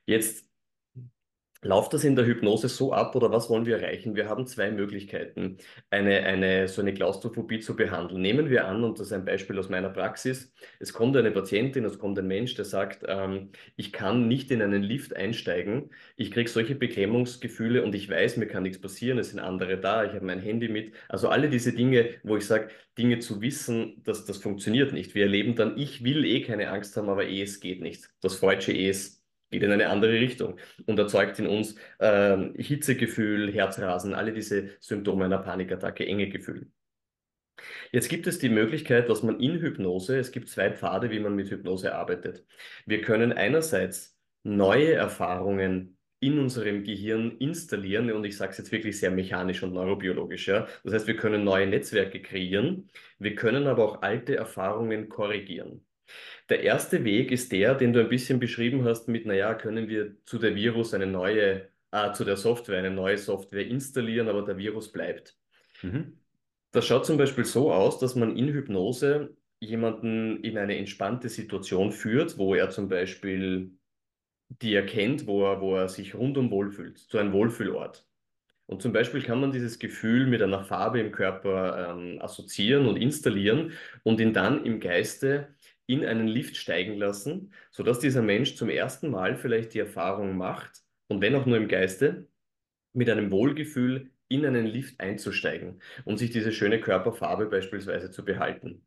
[0.07, 0.47] Jetzt
[1.65, 4.15] Läuft das in der Hypnose so ab oder was wollen wir erreichen?
[4.15, 5.57] Wir haben zwei Möglichkeiten,
[5.89, 8.21] eine, eine, so eine Klaustrophobie zu behandeln.
[8.21, 11.87] Nehmen wir an, und das ist ein Beispiel aus meiner Praxis, es kommt eine Patientin,
[11.87, 16.31] es kommt ein Mensch, der sagt, ähm, ich kann nicht in einen Lift einsteigen, ich
[16.31, 20.13] kriege solche Beklemmungsgefühle und ich weiß, mir kann nichts passieren, es sind andere da, ich
[20.13, 20.93] habe mein Handy mit.
[21.09, 25.15] Also alle diese Dinge, wo ich sage, Dinge zu wissen, dass das funktioniert nicht.
[25.15, 28.11] Wir erleben dann, ich will eh keine Angst haben, aber eh, es geht nicht.
[28.21, 29.24] Das Freudsche eh, es
[29.55, 35.25] geht in eine andere Richtung und erzeugt in uns äh, Hitzegefühl, Herzrasen, alle diese Symptome
[35.27, 36.67] einer Panikattacke, enge Gefühl.
[37.93, 41.37] Jetzt gibt es die Möglichkeit, dass man in Hypnose, es gibt zwei Pfade, wie man
[41.37, 42.45] mit Hypnose arbeitet.
[42.85, 48.99] Wir können einerseits neue Erfahrungen in unserem Gehirn installieren und ich sage es jetzt wirklich
[48.99, 50.49] sehr mechanisch und neurobiologisch.
[50.49, 50.67] Ja?
[50.83, 55.85] Das heißt, wir können neue Netzwerke kreieren, wir können aber auch alte Erfahrungen korrigieren.
[56.49, 60.17] Der erste Weg ist der, den du ein bisschen beschrieben hast mit, naja, können wir
[60.25, 64.59] zu der Virus eine neue, äh, zu der Software eine neue Software installieren, aber der
[64.59, 65.37] Virus bleibt.
[65.83, 66.19] Mhm.
[66.73, 71.93] Das schaut zum Beispiel so aus, dass man in Hypnose jemanden in eine entspannte Situation
[71.93, 73.73] führt, wo er zum Beispiel
[74.49, 78.07] die erkennt, wo er, wo er sich rundum wohlfühlt, zu einem Wohlfühlort.
[78.67, 82.97] Und zum Beispiel kann man dieses Gefühl mit einer Farbe im Körper ähm, assoziieren und
[82.97, 85.54] installieren und ihn dann im Geiste
[85.87, 90.83] in einen Lift steigen lassen, sodass dieser Mensch zum ersten Mal vielleicht die Erfahrung macht,
[91.09, 92.29] und wenn auch nur im Geiste,
[92.93, 98.87] mit einem Wohlgefühl in einen Lift einzusteigen und sich diese schöne Körperfarbe beispielsweise zu behalten.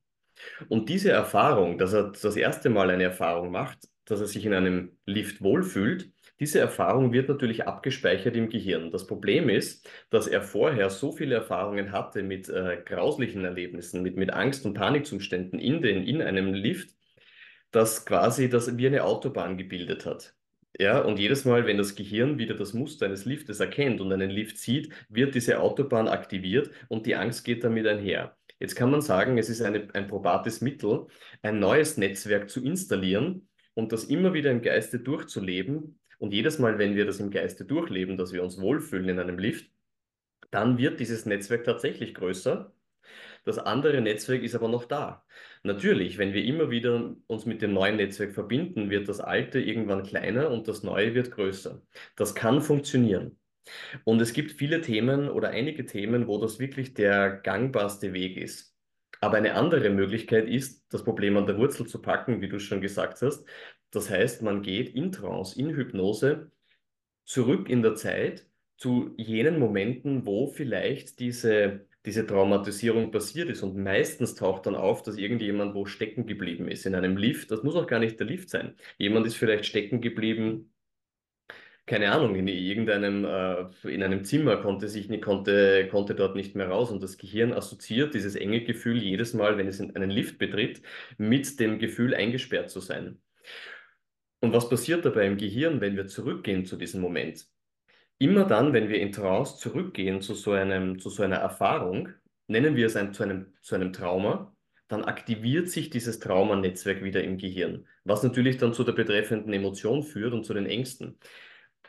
[0.69, 4.53] Und diese Erfahrung, dass er das erste Mal eine Erfahrung macht, dass er sich in
[4.53, 8.91] einem Lift wohlfühlt, diese Erfahrung wird natürlich abgespeichert im Gehirn.
[8.91, 14.17] Das Problem ist, dass er vorher so viele Erfahrungen hatte mit äh, grauslichen Erlebnissen, mit,
[14.17, 16.95] mit Angst- und Panikzuständen in, den, in einem Lift,
[17.71, 20.35] dass quasi das wie eine Autobahn gebildet hat.
[20.79, 24.29] Ja, und jedes Mal, wenn das Gehirn wieder das Muster eines Liftes erkennt und einen
[24.29, 28.37] Lift sieht, wird diese Autobahn aktiviert und die Angst geht damit einher.
[28.59, 31.07] Jetzt kann man sagen, es ist eine, ein probates Mittel,
[31.41, 36.77] ein neues Netzwerk zu installieren und das immer wieder im Geiste durchzuleben, und jedes Mal,
[36.79, 39.71] wenn wir das im Geiste durchleben, dass wir uns wohlfühlen in einem Lift,
[40.51, 42.73] dann wird dieses Netzwerk tatsächlich größer.
[43.45, 45.25] Das andere Netzwerk ist aber noch da.
[45.63, 50.03] Natürlich, wenn wir immer wieder uns mit dem neuen Netzwerk verbinden, wird das alte irgendwann
[50.03, 51.81] kleiner und das neue wird größer.
[52.15, 53.39] Das kann funktionieren.
[54.05, 58.76] Und es gibt viele Themen oder einige Themen, wo das wirklich der gangbarste Weg ist.
[59.21, 62.81] Aber eine andere Möglichkeit ist, das Problem an der Wurzel zu packen, wie du schon
[62.81, 63.45] gesagt hast.
[63.91, 66.51] Das heißt, man geht in Trance, in Hypnose
[67.25, 68.45] zurück in der Zeit
[68.77, 73.63] zu jenen Momenten, wo vielleicht diese, diese Traumatisierung passiert ist.
[73.63, 77.51] Und meistens taucht dann auf, dass irgendjemand wo stecken geblieben ist in einem Lift.
[77.51, 78.75] Das muss auch gar nicht der Lift sein.
[78.97, 80.71] Jemand ist vielleicht stecken geblieben
[81.87, 86.53] keine Ahnung, in irgendeinem, äh, in einem Zimmer konnte sich nicht, konnte, konnte dort nicht
[86.53, 90.09] mehr raus und das Gehirn assoziiert dieses enge Gefühl jedes Mal, wenn es in einen
[90.09, 90.81] Lift betritt,
[91.17, 93.21] mit dem Gefühl eingesperrt zu sein.
[94.41, 97.47] Und was passiert dabei im Gehirn, wenn wir zurückgehen zu diesem Moment?
[98.19, 102.09] Immer dann, wenn wir in Trance zurückgehen zu so einem, zu so einer Erfahrung,
[102.47, 104.53] nennen wir es ein, zu einem, zu einem Trauma,
[104.89, 110.03] dann aktiviert sich dieses Traumanetzwerk wieder im Gehirn, was natürlich dann zu der betreffenden Emotion
[110.03, 111.17] führt und zu den Ängsten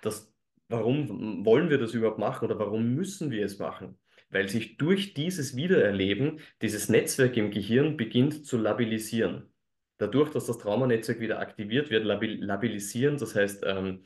[0.02, 0.32] das,
[0.68, 3.98] warum wollen wir das überhaupt machen oder warum müssen wir es machen?
[4.30, 9.52] Weil sich durch dieses Wiedererleben dieses Netzwerk im Gehirn beginnt zu labilisieren.
[9.98, 14.02] Dadurch, dass das Traumanetzwerk wieder aktiviert wird, labil labilisieren, das heißt, ähm,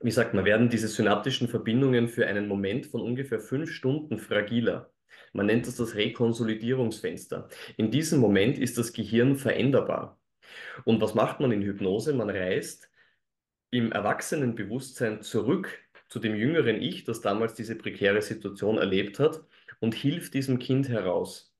[0.00, 4.92] wie sagt man, werden diese synaptischen Verbindungen für einen Moment von ungefähr fünf Stunden fragiler.
[5.32, 7.48] Man nennt das das Rekonsolidierungsfenster.
[7.76, 10.18] In diesem Moment ist das Gehirn veränderbar.
[10.84, 12.14] Und was macht man in Hypnose?
[12.14, 12.90] Man reißt
[13.72, 19.42] im Erwachsenenbewusstsein zurück zu dem jüngeren Ich, das damals diese prekäre Situation erlebt hat
[19.80, 21.52] und hilft diesem Kind heraus.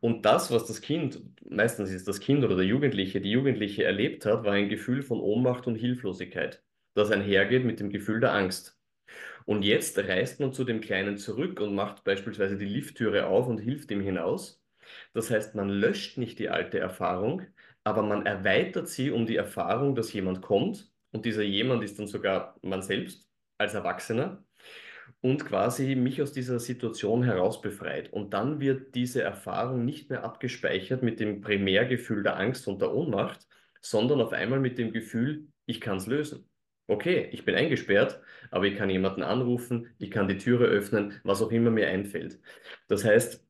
[0.00, 4.24] Und das, was das Kind, meistens ist das Kind oder der Jugendliche, die Jugendliche erlebt
[4.26, 6.62] hat, war ein Gefühl von Ohnmacht und Hilflosigkeit,
[6.94, 8.78] das einhergeht mit dem Gefühl der Angst.
[9.46, 13.58] Und jetzt reist man zu dem Kleinen zurück und macht beispielsweise die Lifttüre auf und
[13.58, 14.62] hilft ihm hinaus.
[15.14, 17.46] Das heißt, man löscht nicht die alte Erfahrung,
[17.84, 22.06] aber man erweitert sie um die Erfahrung, dass jemand kommt und dieser jemand ist dann
[22.06, 24.44] sogar man selbst als Erwachsener
[25.20, 28.12] und quasi mich aus dieser Situation heraus befreit.
[28.12, 32.92] Und dann wird diese Erfahrung nicht mehr abgespeichert mit dem Primärgefühl der Angst und der
[32.94, 33.46] Ohnmacht,
[33.80, 36.48] sondern auf einmal mit dem Gefühl, ich kann es lösen.
[36.86, 38.20] Okay, ich bin eingesperrt,
[38.50, 42.38] aber ich kann jemanden anrufen, ich kann die Türe öffnen, was auch immer mir einfällt.
[42.88, 43.46] Das heißt,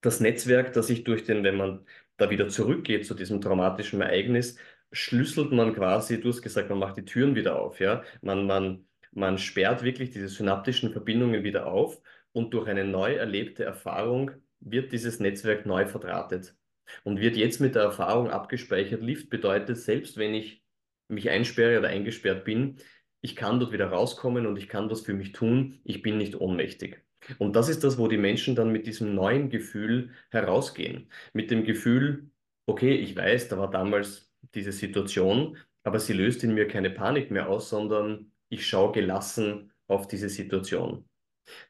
[0.00, 1.84] das Netzwerk, das sich durch den, wenn man
[2.18, 4.58] da wieder zurückgeht zu diesem traumatischen Ereignis,
[4.92, 8.02] schlüsselt man quasi, du hast gesagt, man macht die Türen wieder auf, ja.
[8.20, 12.00] Man, man, man sperrt wirklich diese synaptischen Verbindungen wieder auf
[12.32, 16.56] und durch eine neu erlebte Erfahrung wird dieses Netzwerk neu verdrahtet
[17.04, 19.02] und wird jetzt mit der Erfahrung abgespeichert.
[19.02, 20.62] Lift bedeutet, selbst wenn ich
[21.08, 22.76] mich einsperre oder eingesperrt bin,
[23.20, 26.36] ich kann dort wieder rauskommen und ich kann was für mich tun, ich bin nicht
[26.36, 27.02] ohnmächtig.
[27.38, 31.10] Und das ist das, wo die Menschen dann mit diesem neuen Gefühl herausgehen.
[31.32, 32.30] Mit dem Gefühl,
[32.66, 37.30] okay, ich weiß, da war damals diese Situation, aber sie löst in mir keine Panik
[37.30, 41.08] mehr aus, sondern ich schaue gelassen auf diese Situation.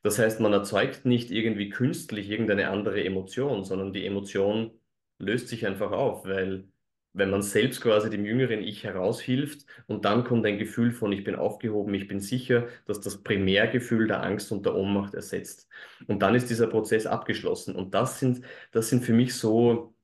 [0.02, 4.72] Das heißt, man erzeugt nicht irgendwie künstlich irgendeine andere Emotion, sondern die Emotion
[5.18, 6.68] löst sich einfach auf, weil
[7.12, 11.24] wenn man selbst quasi dem jüngeren Ich heraushilft und dann kommt ein Gefühl von, ich
[11.24, 15.68] bin aufgehoben, ich bin sicher, dass das Primärgefühl der Angst und der Ohnmacht ersetzt.
[16.06, 17.74] Und dann ist dieser Prozess abgeschlossen.
[17.74, 18.42] Und das sind,
[18.72, 19.94] das sind für mich so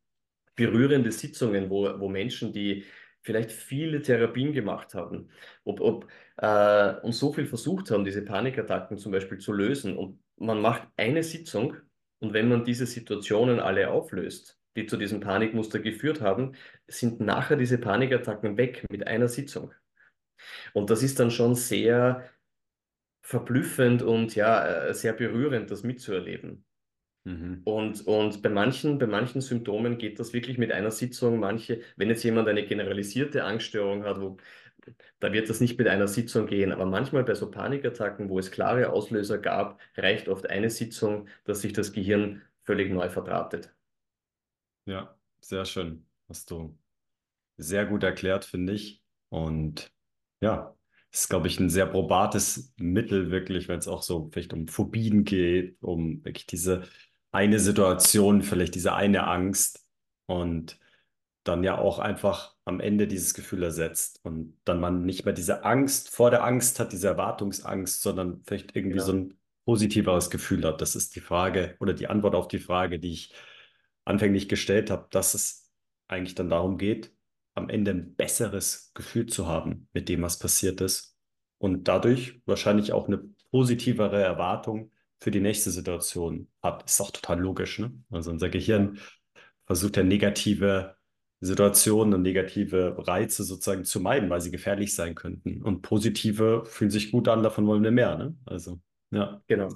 [0.57, 2.85] berührende Sitzungen, wo, wo Menschen, die
[3.23, 5.31] vielleicht viele Therapien gemacht haben,
[5.65, 9.97] ob, ob, äh, und so viel versucht haben, diese Panikattacken zum Beispiel zu lösen.
[9.97, 11.77] Und man macht eine Sitzung
[12.19, 16.55] und wenn man diese Situationen alle auflöst, die zu diesem Panikmuster geführt haben,
[16.89, 19.73] sind nachher diese Panikattacken weg mit einer Sitzung.
[20.73, 22.29] Und das ist dann schon sehr
[23.23, 26.65] verblüffend und ja, äh, sehr berührend, das mitzuerleben.
[27.25, 27.63] Mhm.
[27.65, 31.41] Und, und bei manchen, bei manchen Symptomen geht das wirklich mit einer Sitzung.
[31.41, 34.37] Manche, wenn jetzt jemand eine generalisierte Angststörung hat, wo,
[35.21, 36.71] da wird das nicht mit einer Sitzung gehen.
[36.73, 41.63] Aber manchmal bei so Panikattacken, wo es klare Auslöser gab, reicht oft eine Sitzung, dass
[41.63, 43.74] sich das Gehirn völlig neu verdrahtet.
[44.87, 46.07] Ja, sehr schön.
[46.29, 46.79] Hast du
[47.59, 49.03] sehr gut erklärt, finde ich.
[49.31, 49.93] Und
[50.41, 50.77] ja,
[51.11, 54.69] das ist, glaube ich, ein sehr probates Mittel, wirklich, wenn es auch so vielleicht um
[54.69, 56.85] Phobien geht, um wirklich diese
[57.33, 59.87] eine Situation, vielleicht diese eine Angst
[60.27, 60.79] und
[61.45, 65.65] dann ja auch einfach am Ende dieses Gefühl ersetzt und dann man nicht mehr diese
[65.65, 69.07] Angst vor der Angst hat, diese Erwartungsangst, sondern vielleicht irgendwie Genau.
[69.07, 69.35] so ein
[69.67, 70.81] positiveres Gefühl hat.
[70.81, 73.35] Das ist die Frage oder die Antwort auf die Frage, die ich
[74.05, 75.71] anfänglich gestellt habe, dass es
[76.09, 77.13] eigentlich dann darum geht,
[77.55, 81.17] am Ende ein besseres Gefühl zu haben mit dem, was passiert ist
[81.59, 83.19] und dadurch wahrscheinlich auch eine
[83.51, 84.91] positivere Erwartung
[85.21, 86.85] für die nächste Situation hat.
[86.85, 87.93] Ist auch total logisch, ne?
[88.11, 88.49] Also unser.
[88.49, 88.99] Gehirn
[89.67, 90.97] versucht ja negative
[91.41, 95.63] Situationen und negative Reize sozusagen zu meiden, weil sie gefährlich sein könnten.
[95.63, 98.37] Und positive fühlen sich gut an, davon wollen wir mehr, ne?
[98.45, 98.81] Also,
[99.11, 99.43] ja.
[99.47, 99.69] Genau.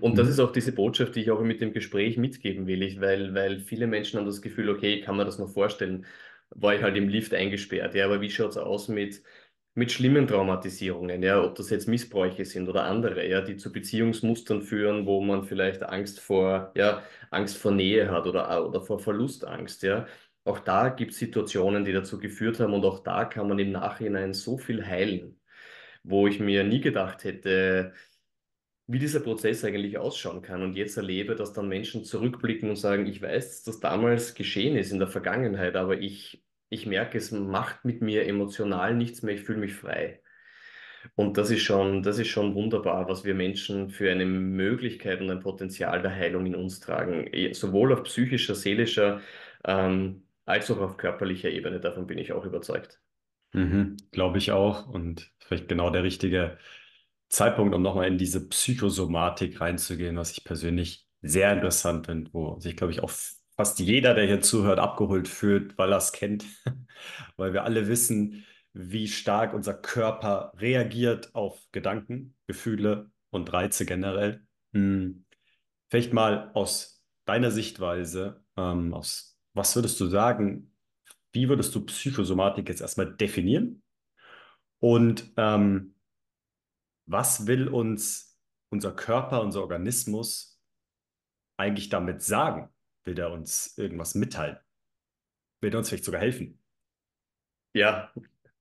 [0.00, 0.40] Und das ist Mhm.
[0.40, 3.86] auch diese Botschaft, die ich auch mit dem Gespräch mitgeben will, ich, weil, weil viele
[3.86, 6.06] Menschen haben das Gefühl, okay, kann man das noch vorstellen,
[6.50, 9.22] war ich halt im Lift eingesperrt, ja, aber wie schaut es aus mit,
[9.74, 14.62] mit schlimmen Traumatisierungen, ja, ob das jetzt Missbräuche sind oder andere, ja, die zu Beziehungsmustern
[14.62, 19.82] führen, wo man vielleicht Angst vor, ja, Angst vor Nähe hat oder, oder vor Verlustangst,
[19.82, 20.06] ja.
[20.44, 23.72] Auch da gibt es Situationen, die dazu geführt haben und auch da kann man im
[23.72, 25.40] Nachhinein so viel heilen,
[26.04, 27.92] wo ich mir nie gedacht hätte,
[28.86, 33.06] wie dieser Prozess eigentlich ausschauen kann und jetzt erlebe, dass dann Menschen zurückblicken und sagen,
[33.06, 37.32] ich weiß, dass das damals geschehen ist in der Vergangenheit, aber ich, ich merke, es
[37.32, 40.20] macht mit mir emotional nichts mehr, ich fühle mich frei.
[41.14, 45.30] Und das ist schon, das ist schon wunderbar, was wir Menschen für eine Möglichkeit und
[45.30, 49.20] ein Potenzial der Heilung in uns tragen, Eh, sowohl auf psychischer, seelischer,
[49.64, 51.80] ähm, als auch auf körperlicher Ebene.
[51.80, 53.00] Davon bin ich auch überzeugt.
[53.52, 54.86] Mhm, glaube ich auch.
[54.88, 56.58] Und vielleicht genau der richtige
[57.28, 62.76] Zeitpunkt, um nochmal in diese Psychosomatik reinzugehen, was ich persönlich sehr interessant finde, wo sich,
[62.76, 63.10] glaube ich, auch
[63.56, 66.44] fast jeder, der hier zuhört, abgeholt fühlt, weil er es kennt,
[67.36, 74.42] weil wir alle wissen, wie stark unser Körper reagiert auf Gedanken, Gefühle und Reize generell.
[74.74, 75.24] Hm.
[75.88, 80.70] Vielleicht mal aus deiner Sichtweise, ähm, aus was würdest du sagen,
[81.32, 83.82] wie würdest du Psychosomatik jetzt erstmal definieren?
[84.78, 85.95] Und ähm,
[87.06, 88.38] was will uns
[88.70, 90.60] unser Körper, unser Organismus
[91.56, 92.68] eigentlich damit sagen?
[93.04, 94.58] Will der uns irgendwas mitteilen?
[95.60, 96.60] Will der uns vielleicht sogar helfen?
[97.72, 98.12] Ja,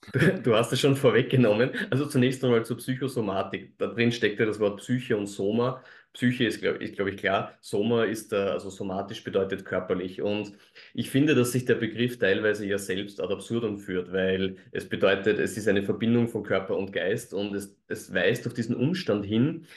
[0.44, 1.72] du hast es schon vorweggenommen.
[1.90, 3.78] Also zunächst einmal zur Psychosomatik.
[3.78, 5.84] Da drin steckt ja das Wort Psyche und Soma.
[6.16, 7.58] Psyche ist, glaube ich, glaub ich, klar.
[7.62, 10.22] Soma ist, äh, also somatisch bedeutet körperlich.
[10.22, 10.54] Und
[10.94, 15.40] ich finde, dass sich der Begriff teilweise ja selbst ad absurdum führt, weil es bedeutet,
[15.40, 19.26] es ist eine Verbindung von Körper und Geist und es, es weist auf diesen Umstand
[19.26, 19.68] hin,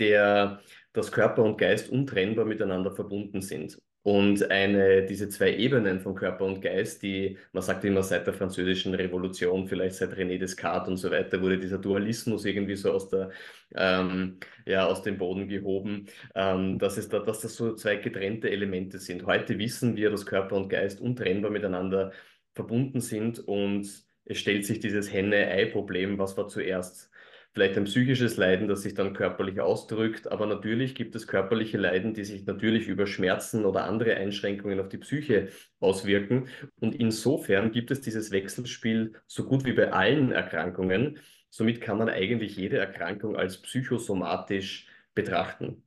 [0.00, 0.60] der,
[0.92, 3.78] dass Körper und Geist untrennbar miteinander verbunden sind.
[4.04, 8.34] Und eine, diese zwei Ebenen von Körper und Geist, die, man sagt immer seit der
[8.34, 13.08] Französischen Revolution, vielleicht seit René Descartes und so weiter, wurde dieser Dualismus irgendwie so aus
[13.08, 13.30] der,
[13.74, 18.50] ähm, ja, aus dem Boden gehoben, ähm, dass es da, dass das so zwei getrennte
[18.50, 19.24] Elemente sind.
[19.24, 22.12] Heute wissen wir, dass Körper und Geist untrennbar miteinander
[22.52, 23.88] verbunden sind und
[24.26, 27.10] es stellt sich dieses Henne-Ei-Problem, was war zuerst?
[27.54, 30.30] Vielleicht ein psychisches Leiden, das sich dann körperlich ausdrückt.
[30.30, 34.88] Aber natürlich gibt es körperliche Leiden, die sich natürlich über Schmerzen oder andere Einschränkungen auf
[34.88, 35.48] die Psyche
[35.78, 36.48] auswirken.
[36.80, 41.20] Und insofern gibt es dieses Wechselspiel so gut wie bei allen Erkrankungen.
[41.48, 45.84] Somit kann man eigentlich jede Erkrankung als psychosomatisch betrachten.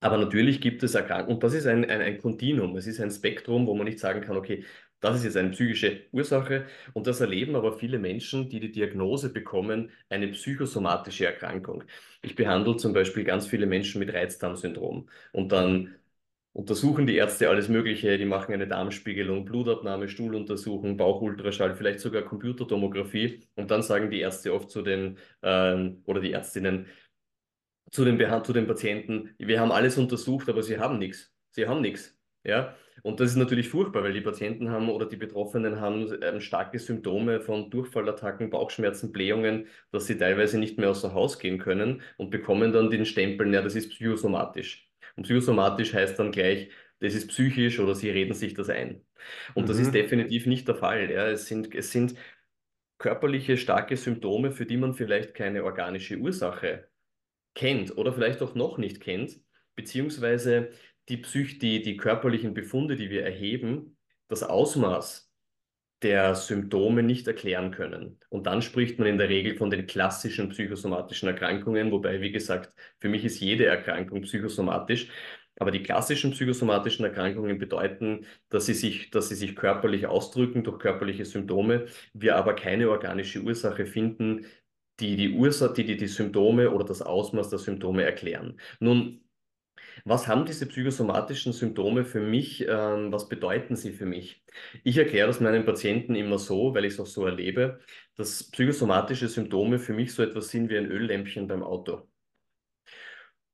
[0.00, 3.10] Aber natürlich gibt es Erkrankungen, und das ist ein, ein, ein Kontinuum, es ist ein
[3.10, 4.64] Spektrum, wo man nicht sagen kann, okay,
[5.00, 6.66] das ist jetzt eine psychische Ursache.
[6.94, 11.84] Und das erleben aber viele Menschen, die die Diagnose bekommen, eine psychosomatische Erkrankung.
[12.22, 15.08] Ich behandle zum Beispiel ganz viele Menschen mit Reizdarmsyndrom.
[15.32, 15.94] Und dann
[16.52, 23.42] untersuchen die Ärzte alles Mögliche, die machen eine Darmspiegelung, Blutabnahme, Stuhluntersuchung, Bauchultraschall, vielleicht sogar Computertomographie.
[23.56, 26.86] Und dann sagen die Ärzte oft zu den, ähm, oder die Ärztinnen,
[27.90, 31.32] zu den, Behand zu den Patienten, wir haben alles untersucht, aber sie haben nichts.
[31.50, 32.16] Sie haben nichts.
[32.44, 32.74] Ja?
[33.02, 36.78] Und das ist natürlich furchtbar, weil die Patienten haben oder die Betroffenen haben ähm, starke
[36.78, 42.30] Symptome von Durchfallattacken, Bauchschmerzen, Blähungen, dass sie teilweise nicht mehr außer Haus gehen können und
[42.30, 44.88] bekommen dann den Stempel, ja, das ist psychosomatisch.
[45.16, 46.70] Und psychosomatisch heißt dann gleich,
[47.00, 49.02] das ist psychisch oder sie reden sich das ein.
[49.54, 49.68] Und mhm.
[49.68, 49.92] das ist mhm.
[49.92, 51.10] definitiv nicht der Fall.
[51.10, 51.28] Ja.
[51.28, 52.14] Es sind, es sind
[52.98, 56.88] körperliche starke Symptome, für die man vielleicht keine organische Ursache
[57.56, 59.40] kennt oder vielleicht auch noch nicht kennt,
[59.74, 60.70] beziehungsweise
[61.08, 63.96] die, Psych die, die körperlichen Befunde, die wir erheben,
[64.28, 65.32] das Ausmaß
[66.02, 68.20] der Symptome nicht erklären können.
[68.28, 72.74] Und dann spricht man in der Regel von den klassischen psychosomatischen Erkrankungen, wobei, wie gesagt,
[73.00, 75.08] für mich ist jede Erkrankung psychosomatisch.
[75.58, 80.78] Aber die klassischen psychosomatischen Erkrankungen bedeuten, dass sie sich, dass sie sich körperlich ausdrücken durch
[80.78, 84.44] körperliche Symptome, wir aber keine organische Ursache finden,
[85.00, 88.60] die die Ursache, die, die die Symptome oder das Ausmaß der Symptome erklären.
[88.80, 89.26] Nun,
[90.04, 92.62] was haben diese psychosomatischen Symptome für mich?
[92.68, 94.44] Ähm, was bedeuten sie für mich?
[94.84, 97.80] Ich erkläre das meinen Patienten immer so, weil ich es auch so erlebe,
[98.16, 102.08] dass psychosomatische Symptome für mich so etwas sind wie ein Öllämpchen beim Auto.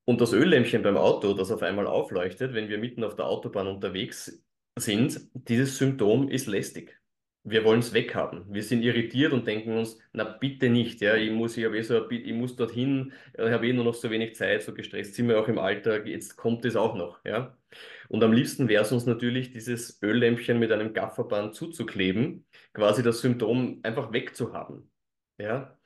[0.04, 3.68] Und das Öllämpchen beim Auto, das auf einmal aufleuchtet, wenn wir mitten auf der Autobahn
[3.68, 4.44] unterwegs
[4.78, 7.01] sind, dieses Symptom ist lästig.
[7.44, 8.44] Wir wollen es weghaben.
[8.54, 12.08] Wir sind irritiert und denken uns, na bitte nicht, ja, ich muss, ich eh so,
[12.08, 15.40] ich muss dorthin, ich habe eh nur noch so wenig Zeit, so gestresst sind wir
[15.40, 17.56] auch im Alltag, jetzt kommt es auch noch, ja.
[18.08, 23.20] Und am liebsten wäre es uns natürlich, dieses Öllämpchen mit einem Gafferband zuzukleben, quasi das
[23.20, 24.88] Symptom einfach wegzuhaben,
[25.38, 25.76] ja.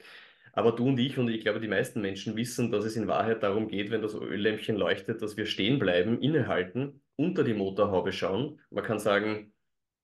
[0.52, 3.42] Aber du und ich und ich glaube, die meisten Menschen wissen, dass es in Wahrheit
[3.42, 8.61] darum geht, wenn das Öllämpchen leuchtet, dass wir stehen bleiben, innehalten, unter die Motorhaube schauen.
[8.70, 9.52] Man kann sagen,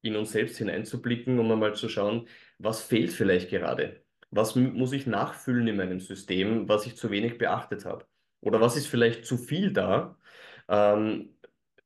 [0.03, 2.29] in uns selbst hineinzublicken, um einmal zu schauen,
[2.59, 4.05] was fehlt vielleicht gerade?
[4.31, 8.07] Was muss ich nachfüllen in meinem System, was ich zu wenig beachtet habe?
[8.41, 10.19] Oder was ist vielleicht zu viel da?
[10.69, 11.37] Ähm,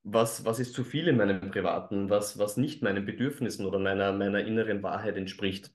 [0.05, 4.13] was, was ist zu viel in meinem Privaten, was, was nicht meinen Bedürfnissen oder meiner,
[4.13, 5.73] meiner inneren Wahrheit entspricht?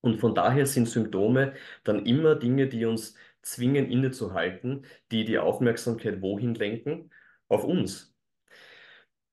[0.00, 1.54] Und von daher sind Symptome
[1.84, 7.10] dann immer Dinge, die uns zwingen, innezuhalten, die die Aufmerksamkeit wohin lenken?
[7.48, 8.14] Auf uns.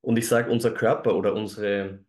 [0.01, 2.03] Und ich sage, unser Körper oder unsere,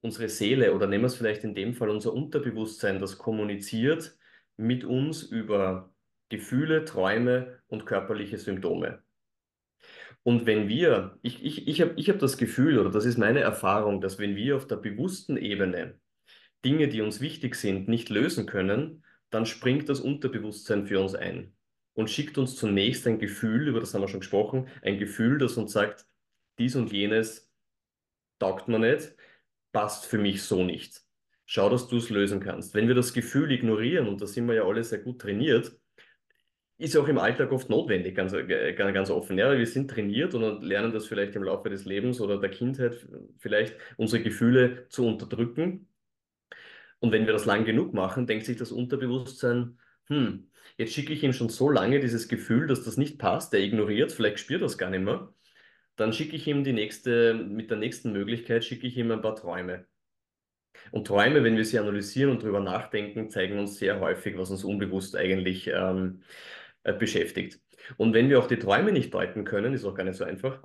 [0.00, 4.16] unsere Seele oder nehmen wir es vielleicht in dem Fall unser Unterbewusstsein, das kommuniziert
[4.56, 5.92] mit uns über
[6.28, 9.02] Gefühle, Träume und körperliche Symptome.
[10.22, 13.40] Und wenn wir, ich, ich, ich habe ich hab das Gefühl, oder das ist meine
[13.40, 15.98] Erfahrung, dass wenn wir auf der bewussten Ebene
[16.64, 21.54] Dinge, die uns wichtig sind, nicht lösen können, dann springt das Unterbewusstsein für uns ein
[21.94, 25.56] und schickt uns zunächst ein Gefühl, über das haben wir schon gesprochen, ein Gefühl, das
[25.56, 26.06] uns sagt,
[26.58, 27.50] dies und jenes
[28.38, 29.14] taugt mir nicht,
[29.72, 31.02] passt für mich so nicht.
[31.46, 32.74] Schau, dass du es lösen kannst.
[32.74, 35.72] Wenn wir das Gefühl ignorieren, und da sind wir ja alle sehr gut trainiert,
[36.76, 39.36] ist auch im Alltag oft notwendig, ganz, äh, ganz, ganz offen.
[39.38, 43.06] Ja, wir sind trainiert und lernen das vielleicht im Laufe des Lebens oder der Kindheit
[43.38, 45.88] vielleicht, unsere Gefühle zu unterdrücken
[47.00, 51.22] und wenn wir das lang genug machen, denkt sich das Unterbewusstsein, hm, jetzt schicke ich
[51.22, 54.78] ihm schon so lange dieses Gefühl, dass das nicht passt, der ignoriert, vielleicht spürt das
[54.78, 55.32] gar nicht mehr.
[55.98, 59.34] Dann schicke ich ihm die nächste, mit der nächsten Möglichkeit schicke ich ihm ein paar
[59.34, 59.84] Träume.
[60.92, 64.62] Und Träume, wenn wir sie analysieren und darüber nachdenken, zeigen uns sehr häufig, was uns
[64.62, 66.22] unbewusst eigentlich ähm,
[66.84, 67.60] äh, beschäftigt.
[67.96, 70.62] Und wenn wir auch die Träume nicht deuten können, ist auch gar nicht so einfach,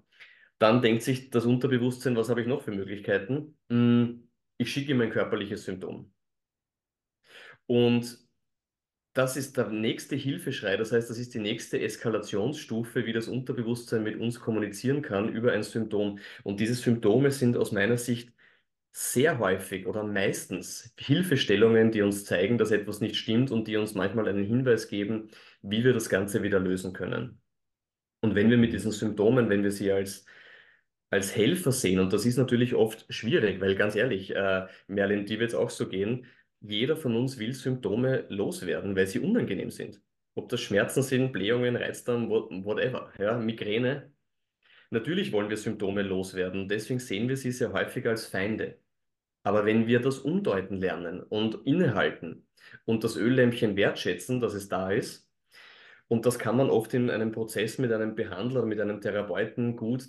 [0.60, 3.58] dann denkt sich das Unterbewusstsein, was habe ich noch für Möglichkeiten?
[3.70, 6.14] Hm, ich schicke ihm ein körperliches Symptom.
[7.66, 8.20] Und
[9.14, 14.04] das ist der nächste Hilfeschrei, das heißt, das ist die nächste Eskalationsstufe, wie das Unterbewusstsein
[14.04, 16.20] mit uns kommunizieren kann über ein Symptom.
[16.44, 18.32] Und diese Symptome sind aus meiner Sicht
[18.92, 23.96] sehr häufig oder meistens Hilfestellungen, die uns zeigen, dass etwas nicht stimmt und die uns
[23.96, 25.30] manchmal einen Hinweis geben,
[25.62, 27.42] wie wir das Ganze wieder lösen können.
[28.22, 30.26] Und wenn wir mit diesen Symptomen, wenn wir sie als,
[31.10, 35.40] als Helfer sehen, und das ist natürlich oft schwierig, weil ganz ehrlich, äh, Merlin, die
[35.40, 36.28] wird es auch so gehen,
[36.64, 40.02] jeder von uns will Symptome loswerden, weil sie unangenehm sind.
[40.34, 44.12] Ob das Schmerzen sind, Blähungen, Reizdarm, whatever, ja, Migräne.
[44.90, 48.80] Natürlich wollen wir Symptome loswerden, deswegen sehen wir sie sehr häufig als Feinde.
[49.44, 52.48] Aber wenn wir das umdeuten lernen und innehalten
[52.86, 55.30] und das Öllämpchen wertschätzen, dass es da ist,
[56.08, 60.06] und das kann man oft in einem Prozess mit einem Behandler, mit einem Therapeuten gut,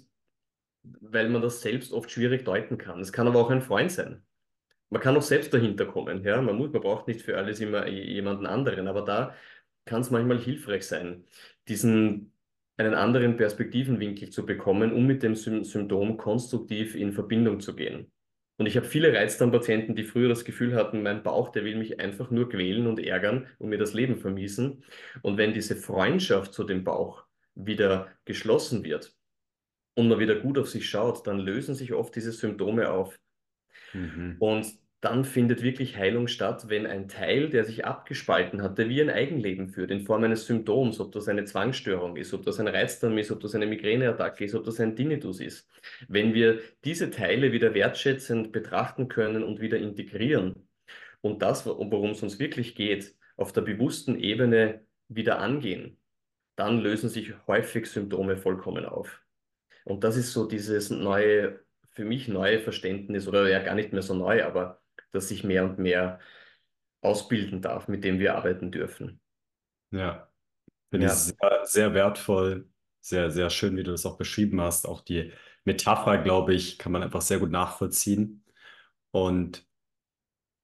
[0.82, 3.00] weil man das selbst oft schwierig deuten kann.
[3.00, 4.23] Es kann aber auch ein Freund sein
[4.94, 6.22] man kann auch selbst dahinter kommen.
[6.24, 6.40] Ja?
[6.40, 9.34] Man, muss, man braucht nicht für alles immer jemanden anderen, aber da
[9.84, 11.24] kann es manchmal hilfreich sein,
[11.68, 12.32] diesen
[12.76, 18.10] einen anderen Perspektivenwinkel zu bekommen, um mit dem Symptom konstruktiv in Verbindung zu gehen.
[18.56, 21.98] Und ich habe viele Reizdarmpatienten, die früher das Gefühl hatten, mein Bauch, der will mich
[21.98, 24.84] einfach nur quälen und ärgern und mir das Leben vermiesen.
[25.22, 27.24] Und wenn diese Freundschaft zu dem Bauch
[27.56, 29.12] wieder geschlossen wird,
[29.94, 33.18] und man wieder gut auf sich schaut, dann lösen sich oft diese Symptome auf.
[33.92, 34.36] Mhm.
[34.40, 34.66] Und
[35.04, 39.10] dann findet wirklich Heilung statt, wenn ein Teil, der sich abgespalten hat, der wie ein
[39.10, 43.18] Eigenleben führt, in Form eines Symptoms, ob das eine Zwangsstörung ist, ob das ein Reizdarm
[43.18, 45.68] ist, ob das eine Migräneattacke ist, ob das ein Tinnitus ist.
[46.08, 50.68] Wenn wir diese Teile wieder wertschätzend betrachten können und wieder integrieren
[51.20, 55.98] und das, worum es uns wirklich geht, auf der bewussten Ebene wieder angehen,
[56.56, 59.20] dann lösen sich häufig Symptome vollkommen auf.
[59.84, 64.02] Und das ist so dieses neue, für mich neue Verständnis, oder ja gar nicht mehr
[64.02, 64.80] so neu, aber
[65.14, 66.20] das sich mehr und mehr
[67.02, 69.20] ausbilden darf, mit dem wir arbeiten dürfen.
[69.90, 70.28] Ja,
[70.90, 72.68] finde ich Ja, sehr, sehr wertvoll,
[73.00, 74.86] sehr, sehr schön, wie du das auch beschrieben hast.
[74.88, 75.32] Auch die
[75.64, 78.44] Metapher, glaube ich, kann man einfach sehr gut nachvollziehen.
[79.12, 79.66] Und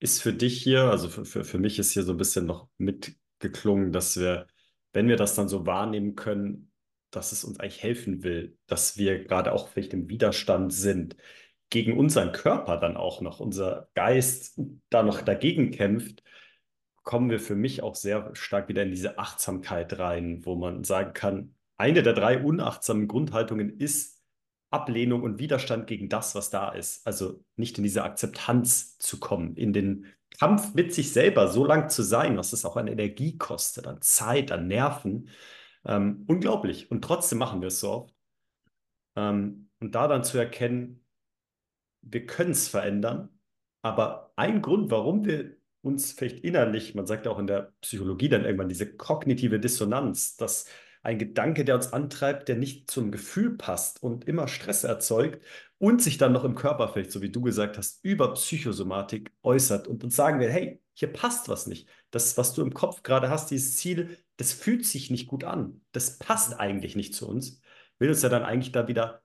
[0.01, 2.69] ist für dich hier, also für, für, für mich ist hier so ein bisschen noch
[2.79, 4.47] mitgeklungen, dass wir,
[4.93, 6.73] wenn wir das dann so wahrnehmen können,
[7.11, 11.17] dass es uns eigentlich helfen will, dass wir gerade auch vielleicht im Widerstand sind,
[11.71, 14.61] gegen unseren Körper dann auch noch, unser Geist
[14.91, 16.23] da noch dagegen kämpft,
[17.03, 21.13] kommen wir für mich auch sehr stark wieder in diese Achtsamkeit rein, wo man sagen
[21.13, 24.21] kann, eine der drei unachtsamen Grundhaltungen ist
[24.71, 27.07] Ablehnung und Widerstand gegen das, was da ist.
[27.07, 30.07] Also nicht in diese Akzeptanz zu kommen, in den
[30.39, 34.01] Kampf mit sich selber so lang zu sein, was es auch an Energie kostet, an
[34.01, 35.29] Zeit, an Nerven.
[35.85, 36.91] Ähm, unglaublich.
[36.91, 38.15] Und trotzdem machen wir es so oft.
[39.17, 41.05] Ähm, und da dann zu erkennen,
[42.03, 43.29] wir können es verändern,
[43.83, 48.29] aber ein Grund, warum wir uns vielleicht innerlich, man sagt ja auch in der Psychologie
[48.29, 50.67] dann irgendwann diese kognitive Dissonanz, dass
[51.03, 55.43] ein Gedanke, der uns antreibt, der nicht zum Gefühl passt und immer Stress erzeugt
[55.79, 59.89] und sich dann noch im Körper vielleicht, so wie du gesagt hast, über Psychosomatik äußert
[59.89, 61.89] und uns sagen will, hey, hier passt was nicht.
[62.11, 65.81] Das, was du im Kopf gerade hast, dieses Ziel, das fühlt sich nicht gut an.
[65.93, 67.61] Das passt eigentlich nicht zu uns.
[67.99, 69.23] Will uns ja dann eigentlich da wieder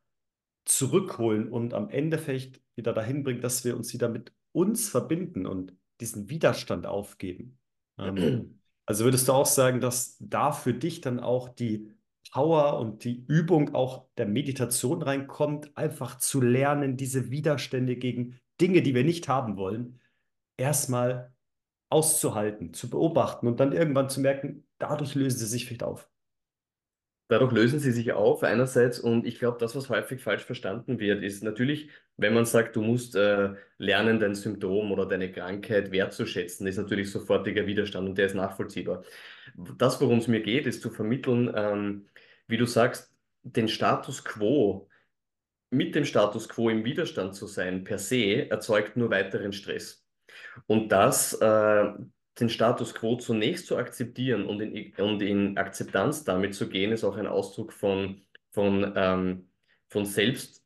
[0.66, 5.46] zurückholen und am Ende vielleicht wieder dahin bringen, dass wir uns wieder mit uns verbinden
[5.46, 7.58] und diesen Widerstand aufgeben.
[7.98, 11.92] Ähm, also würdest du auch sagen, dass da für dich dann auch die
[12.32, 18.82] Power und die Übung auch der Meditation reinkommt, einfach zu lernen, diese Widerstände gegen Dinge,
[18.82, 20.00] die wir nicht haben wollen,
[20.58, 21.34] erstmal
[21.90, 26.10] auszuhalten, zu beobachten und dann irgendwann zu merken, dadurch lösen sie sich vielleicht auf.
[27.28, 31.24] Dadurch lösen sie sich auf einerseits und ich glaube, das, was häufig falsch verstanden wird,
[31.24, 36.68] ist natürlich, wenn man sagt, du musst äh, lernen, dein Symptom oder deine Krankheit wertzuschätzen,
[36.68, 39.04] ist natürlich sofortiger Widerstand und der ist nachvollziehbar.
[39.78, 42.06] Das, worum es mir geht, ist zu vermitteln, ähm,
[42.48, 43.12] wie du sagst,
[43.42, 44.88] den Status quo,
[45.72, 50.06] mit dem Status quo im Widerstand zu sein, per se, erzeugt nur weiteren Stress.
[50.68, 51.94] Und das, äh,
[52.40, 57.04] den Status quo zunächst zu akzeptieren und in, und in Akzeptanz damit zu gehen, ist
[57.04, 58.22] auch ein Ausdruck von,
[58.52, 59.50] von, ähm,
[59.90, 60.64] von Selbst,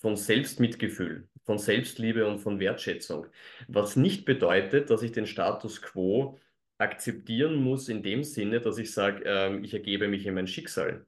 [0.00, 3.26] von Selbstmitgefühl, von Selbstliebe und von Wertschätzung.
[3.68, 6.38] Was nicht bedeutet, dass ich den Status quo
[6.78, 11.06] akzeptieren muss in dem Sinne, dass ich sage, ähm, ich ergebe mich in mein Schicksal.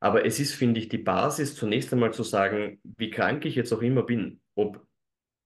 [0.00, 3.72] Aber es ist, finde ich, die Basis, zunächst einmal zu sagen, wie krank ich jetzt
[3.72, 4.84] auch immer bin, ob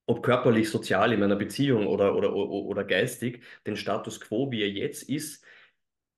[0.08, 4.62] ob körperlich, sozial in meiner Beziehung oder, oder, oder, oder geistig, den Status quo, wie
[4.62, 5.44] er jetzt ist,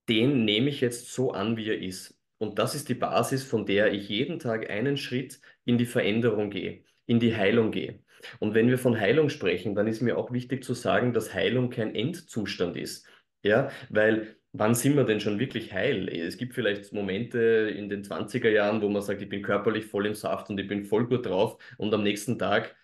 [0.09, 2.16] den nehme ich jetzt so an, wie er ist.
[2.38, 6.51] Und das ist die Basis, von der ich jeden Tag einen Schritt in die Veränderung
[6.51, 7.99] gehe, in die Heilung gehe.
[8.38, 11.70] Und wenn wir von Heilung sprechen, dann ist mir auch wichtig zu sagen, dass Heilung
[11.70, 13.07] kein Endzustand ist.
[13.43, 16.09] Ja, weil wann sind wir denn schon wirklich heil?
[16.09, 17.38] Es gibt vielleicht Momente
[17.76, 20.68] in den 20er Jahren, wo man sagt, ich bin körperlich voll im Saft und ich
[20.68, 22.76] bin voll gut drauf und am nächsten Tag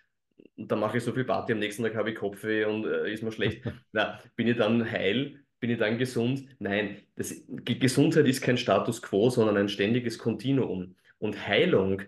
[0.57, 3.11] und dann mache ich so viel Party, am nächsten Tag habe ich Kopfweh und äh,
[3.11, 3.63] ist mir schlecht.
[3.91, 5.39] Na, bin ich dann heil?
[5.59, 6.45] Bin ich dann gesund?
[6.59, 7.33] Nein, das,
[7.65, 10.95] Gesundheit ist kein Status quo, sondern ein ständiges Kontinuum.
[11.19, 12.03] Und Heilung,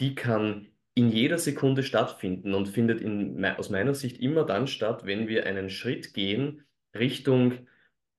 [0.00, 5.06] die kann in jeder Sekunde stattfinden und findet in, aus meiner Sicht immer dann statt,
[5.06, 6.64] wenn wir einen Schritt gehen
[6.94, 7.66] Richtung,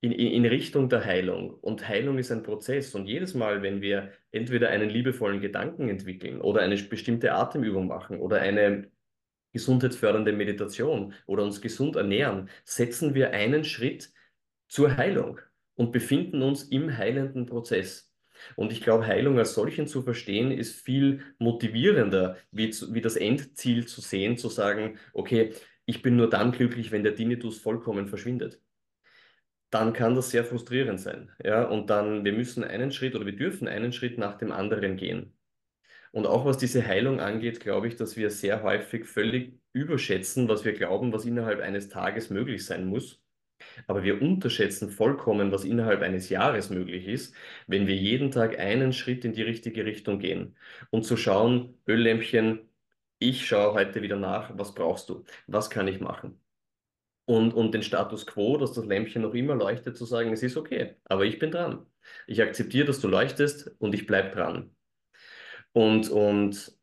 [0.02, 1.52] in, in Richtung der Heilung.
[1.52, 2.96] Und Heilung ist ein Prozess.
[2.96, 8.20] Und jedes Mal, wenn wir entweder einen liebevollen Gedanken entwickeln oder eine bestimmte Atemübung machen
[8.20, 8.92] oder eine
[9.54, 14.12] gesundheitsfördernde Meditation oder uns gesund ernähren, setzen wir einen Schritt
[14.68, 15.40] zur Heilung
[15.76, 18.12] und befinden uns im heilenden Prozess.
[18.56, 23.88] Und ich glaube, Heilung als solchen zu verstehen, ist viel motivierender, wie, wie das Endziel
[23.88, 25.54] zu sehen, zu sagen, okay,
[25.86, 28.62] ich bin nur dann glücklich, wenn der Tinnitus vollkommen verschwindet.
[29.70, 31.32] Dann kann das sehr frustrierend sein.
[31.44, 31.64] Ja?
[31.64, 35.34] Und dann, wir müssen einen Schritt oder wir dürfen einen Schritt nach dem anderen gehen.
[36.14, 40.64] Und auch was diese Heilung angeht, glaube ich, dass wir sehr häufig völlig überschätzen, was
[40.64, 43.24] wir glauben, was innerhalb eines Tages möglich sein muss.
[43.88, 47.36] Aber wir unterschätzen vollkommen, was innerhalb eines Jahres möglich ist,
[47.68, 50.56] wenn wir jeden Tag einen Schritt in die richtige Richtung gehen
[50.92, 52.70] und zu schauen, Öllämpchen,
[53.20, 55.24] ich schaue heute wieder nach, was brauchst du?
[55.48, 56.40] Was kann ich machen?
[57.26, 60.58] Und, und den Status quo, dass das Lämpchen noch immer leuchtet, zu sagen, es ist
[60.58, 61.86] okay, aber ich bin dran.
[62.28, 64.76] Ich akzeptiere, dass du leuchtest und ich bleibe dran.
[65.74, 66.78] Und, und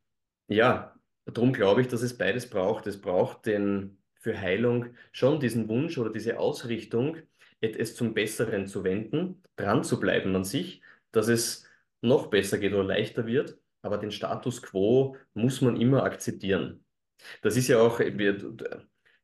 [0.49, 2.87] ja, darum glaube ich, dass es beides braucht.
[2.87, 7.17] Es braucht den, für Heilung schon diesen Wunsch oder diese Ausrichtung,
[7.61, 10.83] es zum Besseren zu wenden, dran zu bleiben an sich,
[11.13, 11.69] dass es
[12.01, 13.59] noch besser geht oder leichter wird.
[13.83, 16.85] Aber den Status quo muss man immer akzeptieren.
[17.43, 18.01] Das ist ja auch,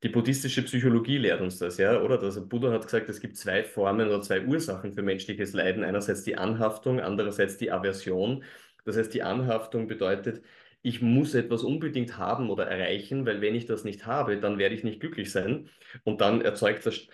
[0.02, 2.20] die buddhistische Psychologie lehrt uns das, ja, oder?
[2.22, 5.84] Also Buddha hat gesagt, es gibt zwei Formen oder zwei Ursachen für menschliches Leiden.
[5.84, 8.44] Einerseits die Anhaftung, andererseits die Aversion.
[8.86, 10.42] Das heißt, die Anhaftung bedeutet,
[10.80, 14.76] ich muss etwas unbedingt haben oder erreichen, weil wenn ich das nicht habe, dann werde
[14.76, 15.68] ich nicht glücklich sein.
[16.04, 17.08] Und dann erzeugt das,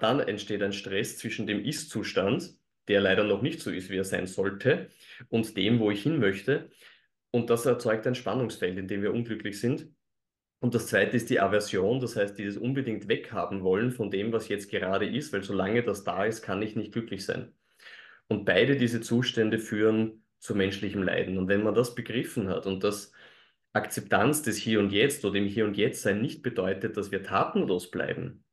[0.00, 2.56] dann entsteht ein Stress zwischen dem Ist-Zustand,
[2.88, 4.88] der leider noch nicht so ist, wie er sein sollte,
[5.28, 6.70] und dem, wo ich hin möchte.
[7.30, 9.88] Und das erzeugt ein Spannungsfeld, in dem wir unglücklich sind.
[10.58, 14.48] Und das zweite ist die Aversion, das heißt, dieses unbedingt weghaben wollen von dem, was
[14.48, 17.52] jetzt gerade ist, weil solange das da ist, kann ich nicht glücklich sein.
[18.26, 21.38] Und beide diese Zustände führen zu menschlichem Leiden.
[21.38, 23.12] Und wenn man das begriffen hat und dass
[23.72, 27.22] Akzeptanz des Hier und Jetzt oder im Hier und Jetzt sein nicht bedeutet, dass wir
[27.22, 28.44] tatenlos bleiben,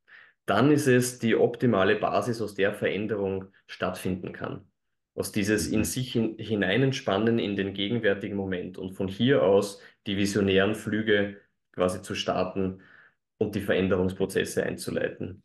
[0.46, 4.66] dann ist es die optimale Basis, aus der Veränderung stattfinden kann.
[5.14, 5.84] Aus dieses in mhm.
[5.84, 11.36] sich hin, hineinentspannen in den gegenwärtigen Moment und von hier aus die visionären Flüge
[11.72, 12.80] quasi zu starten
[13.36, 15.42] und die Veränderungsprozesse einzuleiten.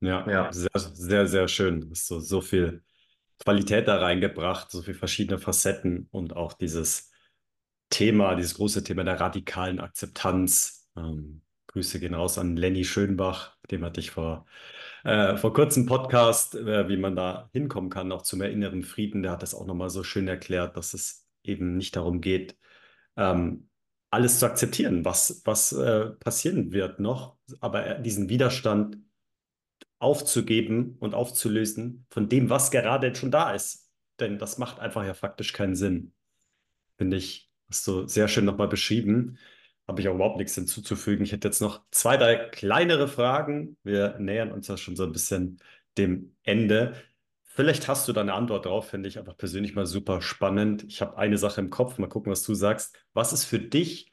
[0.00, 0.52] Ja, ja.
[0.54, 1.90] Sehr, sehr, sehr schön.
[1.92, 2.82] So, so viel
[3.40, 7.10] Qualität da reingebracht, so viele verschiedene Facetten und auch dieses
[7.88, 10.88] Thema, dieses große Thema der radikalen Akzeptanz.
[10.96, 14.46] Ähm, Grüße gehen raus an Lenny Schönbach, dem hatte ich vor,
[15.04, 19.22] äh, vor kurzem Podcast, äh, wie man da hinkommen kann, auch zum inneren Frieden.
[19.22, 22.58] Der hat das auch nochmal so schön erklärt, dass es eben nicht darum geht,
[23.16, 23.68] ähm,
[24.10, 28.98] alles zu akzeptieren, was, was äh, passieren wird noch, aber diesen Widerstand
[30.00, 33.88] aufzugeben und aufzulösen von dem, was gerade schon da ist.
[34.18, 36.12] Denn das macht einfach ja faktisch keinen Sinn.
[36.98, 39.38] Finde ich, hast du sehr schön nochmal beschrieben.
[39.86, 41.24] Habe ich auch überhaupt nichts hinzuzufügen.
[41.24, 43.76] Ich hätte jetzt noch zwei, drei kleinere Fragen.
[43.84, 45.58] Wir nähern uns ja schon so ein bisschen
[45.98, 46.94] dem Ende.
[47.42, 50.84] Vielleicht hast du da eine Antwort drauf, finde ich einfach persönlich mal super spannend.
[50.84, 52.96] Ich habe eine Sache im Kopf, mal gucken, was du sagst.
[53.12, 54.10] Was ist für dich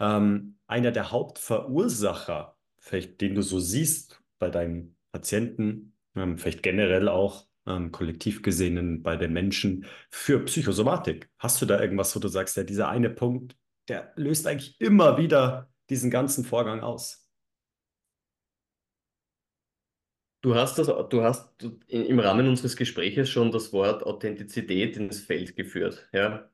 [0.00, 7.08] ähm, einer der Hauptverursacher, vielleicht den du so siehst bei deinen Patienten, ähm, vielleicht generell
[7.08, 11.30] auch ähm, kollektiv gesehen bei den Menschen für Psychosomatik?
[11.38, 13.56] Hast du da irgendwas, wo du sagst, ja, dieser eine Punkt,
[13.88, 17.28] der löst eigentlich immer wieder diesen ganzen Vorgang aus?
[20.42, 21.52] Du hast das, du hast
[21.88, 26.48] im Rahmen unseres Gespräches schon das Wort Authentizität ins Feld geführt, ja.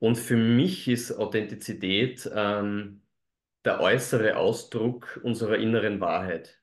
[0.00, 3.02] Und für mich ist Authentizität ähm,
[3.64, 6.60] der äußere Ausdruck unserer inneren Wahrheit.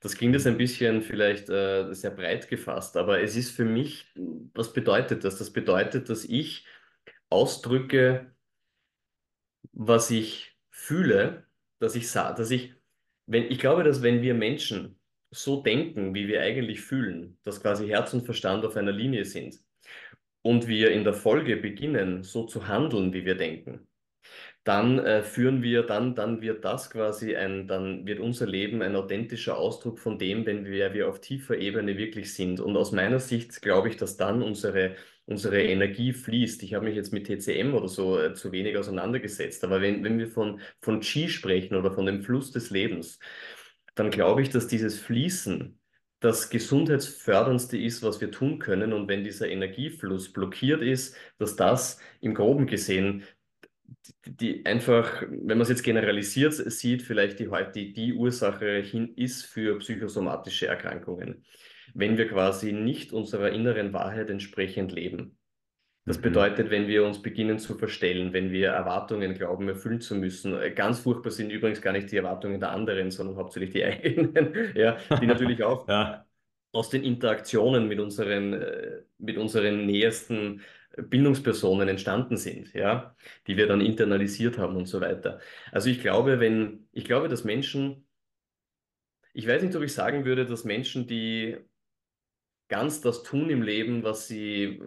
[0.00, 4.06] Das klingt jetzt ein bisschen vielleicht äh, sehr breit gefasst, aber es ist für mich,
[4.54, 5.38] was bedeutet das?
[5.38, 6.66] Das bedeutet, dass ich
[7.30, 8.34] ausdrücke,
[9.72, 11.46] was ich fühle,
[11.78, 12.74] dass ich sage, dass ich,
[13.26, 14.98] wenn, ich glaube, dass wenn wir Menschen
[15.30, 19.60] so denken, wie wir eigentlich fühlen, dass quasi Herz und Verstand auf einer Linie sind
[20.42, 23.86] und wir in der Folge beginnen, so zu handeln, wie wir denken,
[24.66, 28.96] dann äh, führen wir, dann, dann wird das quasi ein, dann wird unser Leben ein
[28.96, 32.58] authentischer Ausdruck von dem, wenn wir, wir auf tiefer Ebene wirklich sind.
[32.58, 36.64] Und aus meiner Sicht glaube ich, dass dann unsere, unsere Energie fließt.
[36.64, 40.18] Ich habe mich jetzt mit TCM oder so äh, zu wenig auseinandergesetzt, aber wenn, wenn
[40.18, 43.20] wir von, von Qi sprechen oder von dem Fluss des Lebens,
[43.94, 45.78] dann glaube ich, dass dieses Fließen
[46.20, 48.92] das gesundheitsförderndste ist, was wir tun können.
[48.92, 53.22] Und wenn dieser Energiefluss blockiert ist, dass das im groben gesehen
[54.24, 59.44] die einfach, wenn man es jetzt generalisiert sieht, vielleicht die, die, die Ursache hin ist
[59.44, 61.44] für psychosomatische Erkrankungen.
[61.94, 65.38] Wenn wir quasi nicht unserer inneren Wahrheit entsprechend leben.
[66.04, 66.22] Das mhm.
[66.22, 70.56] bedeutet, wenn wir uns beginnen zu verstellen, wenn wir Erwartungen glauben, erfüllen zu müssen.
[70.74, 74.96] Ganz furchtbar sind übrigens gar nicht die Erwartungen der anderen, sondern hauptsächlich die eigenen, ja,
[75.20, 76.24] die natürlich auch ja.
[76.72, 80.62] aus den Interaktionen mit unseren, äh, mit unseren nähersten
[80.96, 83.14] Bildungspersonen entstanden sind, ja,
[83.46, 85.40] die wir dann internalisiert haben und so weiter.
[85.72, 88.06] Also ich glaube, wenn, ich glaube, dass Menschen,
[89.32, 91.58] ich weiß nicht, ob ich sagen würde, dass Menschen, die
[92.68, 94.82] ganz das tun im Leben, was sie,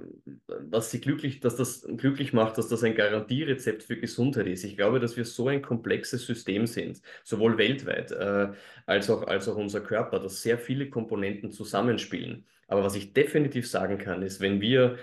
[0.48, 4.66] was sie glücklich, dass das glücklich macht, dass das ein Garantierezept für Gesundheit ist.
[4.66, 8.50] Ich glaube, dass wir so ein komplexes System sind, sowohl weltweit äh,
[8.86, 12.46] als auch, als auch unser Körper, dass sehr viele Komponenten zusammenspielen.
[12.68, 14.98] Aber was ich definitiv sagen kann, ist, wenn wir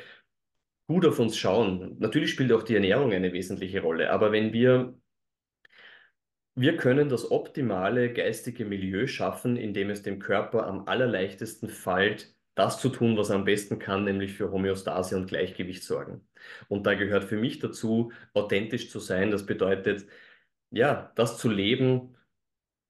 [0.89, 4.95] gut auf uns schauen, natürlich spielt auch die Ernährung eine wesentliche Rolle, aber wenn wir
[6.59, 12.81] wir können das optimale geistige Milieu schaffen, indem es dem Körper am allerleichtesten fällt, das
[12.81, 16.27] zu tun, was er am besten kann, nämlich für Homöostase und Gleichgewicht sorgen.
[16.69, 19.31] Und da gehört für mich dazu, authentisch zu sein.
[19.31, 20.07] Das bedeutet,
[20.71, 22.17] ja, das zu leben,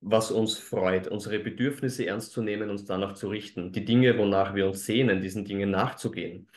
[0.00, 4.54] was uns freut, unsere Bedürfnisse ernst zu nehmen, uns danach zu richten, die Dinge, wonach
[4.54, 6.48] wir uns sehnen, diesen Dingen nachzugehen,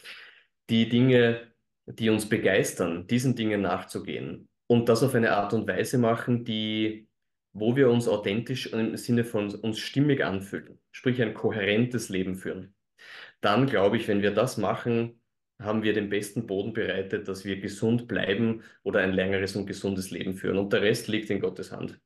[0.69, 1.47] die Dinge,
[1.85, 7.07] die uns begeistern, diesen Dingen nachzugehen und das auf eine Art und Weise machen, die,
[7.53, 12.75] wo wir uns authentisch im Sinne von uns stimmig anfühlen, sprich ein kohärentes Leben führen.
[13.41, 15.19] Dann glaube ich, wenn wir das machen,
[15.59, 20.09] haben wir den besten Boden bereitet, dass wir gesund bleiben oder ein längeres und gesundes
[20.11, 20.57] Leben führen.
[20.57, 21.99] Und der Rest liegt in Gottes Hand.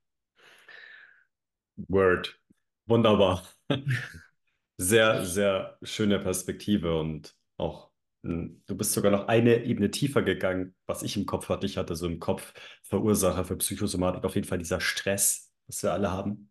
[1.75, 2.39] Word.
[2.85, 3.47] Wunderbar.
[4.77, 7.92] Sehr, sehr schöne Perspektive und auch
[8.23, 11.65] du bist sogar noch eine Ebene tiefer gegangen, was ich im Kopf hatte.
[11.65, 12.53] Ich hatte so im Kopf
[12.83, 16.49] Verursacher für Psychosomatik auf jeden Fall dieser Stress, was wir alle haben.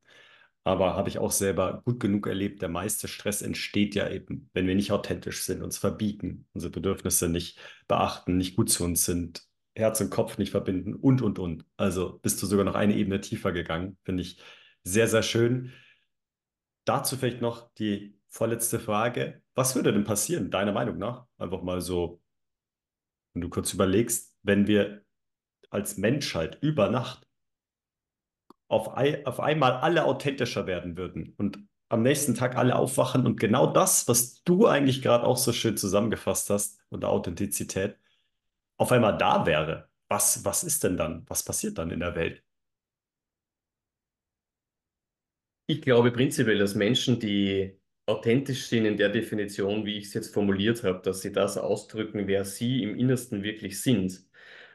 [0.64, 2.62] Aber habe ich auch selber gut genug erlebt.
[2.62, 7.28] Der meiste Stress entsteht ja eben, wenn wir nicht authentisch sind, uns verbiegen, unsere Bedürfnisse
[7.28, 7.58] nicht
[7.88, 9.42] beachten, nicht gut zu uns sind,
[9.74, 11.64] Herz und Kopf nicht verbinden und, und, und.
[11.76, 13.96] Also bist du sogar noch eine Ebene tiefer gegangen.
[14.04, 14.40] Finde ich
[14.84, 15.72] sehr, sehr schön.
[16.84, 19.42] Dazu vielleicht noch die vorletzte Frage.
[19.54, 21.26] Was würde denn passieren, deiner Meinung nach?
[21.36, 22.20] Einfach mal so,
[23.34, 25.04] wenn du kurz überlegst, wenn wir
[25.70, 27.28] als Menschheit über Nacht
[28.68, 31.58] auf, auf einmal alle authentischer werden würden und
[31.90, 35.76] am nächsten Tag alle aufwachen und genau das, was du eigentlich gerade auch so schön
[35.76, 37.98] zusammengefasst hast unter Authentizität,
[38.78, 39.90] auf einmal da wäre.
[40.08, 41.24] Was, was ist denn dann?
[41.28, 42.42] Was passiert dann in der Welt?
[45.66, 50.34] Ich glaube prinzipiell, dass Menschen, die authentisch sind in der Definition, wie ich es jetzt
[50.34, 54.24] formuliert habe, dass sie das ausdrücken, wer sie im Innersten wirklich sind.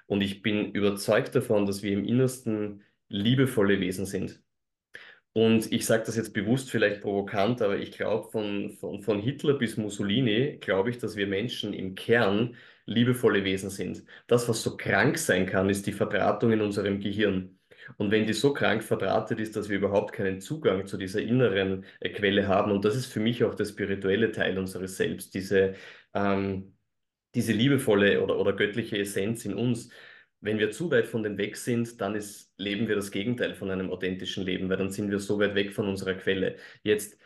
[0.07, 4.41] Und ich bin überzeugt davon, dass wir im Innersten liebevolle Wesen sind.
[5.33, 9.53] Und ich sage das jetzt bewusst vielleicht provokant, aber ich glaube, von, von, von Hitler
[9.53, 12.55] bis Mussolini glaube ich, dass wir Menschen im Kern
[12.85, 14.03] liebevolle Wesen sind.
[14.27, 17.56] Das, was so krank sein kann, ist die Verdrahtung in unserem Gehirn.
[17.97, 21.85] Und wenn die so krank verdrahtet ist, dass wir überhaupt keinen Zugang zu dieser inneren
[21.99, 25.75] äh, Quelle haben, und das ist für mich auch der spirituelle Teil unseres Selbst, diese,
[26.13, 26.75] ähm,
[27.35, 29.89] diese liebevolle oder, oder göttliche Essenz in uns,
[30.41, 33.71] wenn wir zu weit von dem weg sind, dann ist, leben wir das Gegenteil von
[33.71, 36.57] einem authentischen Leben, weil dann sind wir so weit weg von unserer Quelle.
[36.83, 37.17] Jetzt,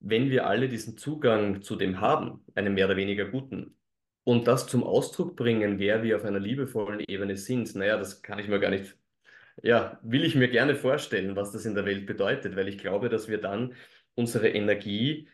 [0.00, 3.76] wenn wir alle diesen Zugang zu dem haben, einem mehr oder weniger guten,
[4.24, 8.38] und das zum Ausdruck bringen, wer wir auf einer liebevollen Ebene sind, naja, das kann
[8.38, 8.96] ich mir gar nicht
[9.62, 13.08] ja, will ich mir gerne vorstellen, was das in der Welt bedeutet, weil ich glaube,
[13.08, 13.74] dass wir dann
[14.14, 15.28] unsere Energie,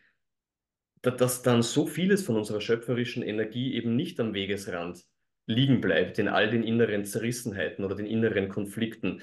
[1.01, 5.03] dass dann so vieles von unserer schöpferischen Energie eben nicht am Wegesrand
[5.47, 9.21] liegen bleibt, in all den inneren Zerrissenheiten oder den inneren Konflikten.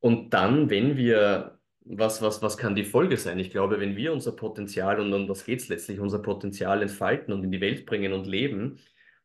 [0.00, 3.38] Und dann, wenn wir, was, was, was kann die Folge sein?
[3.38, 7.32] Ich glaube, wenn wir unser Potenzial, und um was geht es letztlich, unser Potenzial entfalten
[7.32, 8.78] und in die Welt bringen und leben,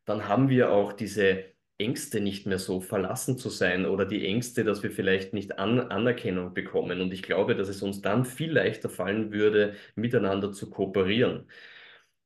[0.04, 4.64] dann haben wir auch diese Ängste nicht mehr so verlassen zu sein oder die Ängste,
[4.64, 7.00] dass wir vielleicht nicht An Anerkennung bekommen.
[7.00, 11.48] Und ich glaube, dass es uns dann viel leichter fallen würde, miteinander zu kooperieren.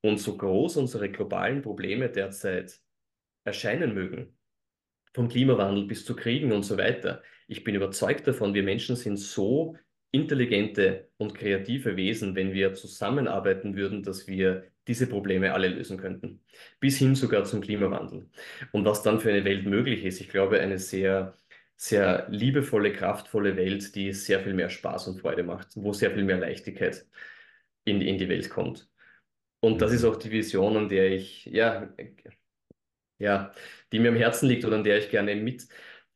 [0.02, 2.80] Und so groß unsere globalen Probleme derzeit
[3.44, 4.36] erscheinen mögen,
[5.14, 9.16] vom Klimawandel bis zu Kriegen und so weiter, ich bin überzeugt davon, wir Menschen sind
[9.18, 9.76] so
[10.12, 16.42] intelligente und kreative Wesen, wenn wir zusammenarbeiten würden, dass wir diese Probleme alle lösen könnten.
[16.80, 18.28] Bis hin sogar zum Klimawandel.
[18.72, 21.34] Und was dann für eine Welt möglich ist, ich glaube, eine sehr,
[21.76, 26.24] sehr liebevolle, kraftvolle Welt, die sehr viel mehr Spaß und Freude macht, wo sehr viel
[26.24, 27.06] mehr Leichtigkeit
[27.84, 28.88] in, in die Welt kommt.
[29.60, 31.94] Und das ist auch die Vision, an der ich, ja,
[33.18, 33.52] ja,
[33.92, 35.68] die mir am Herzen liegt oder an der ich gerne mit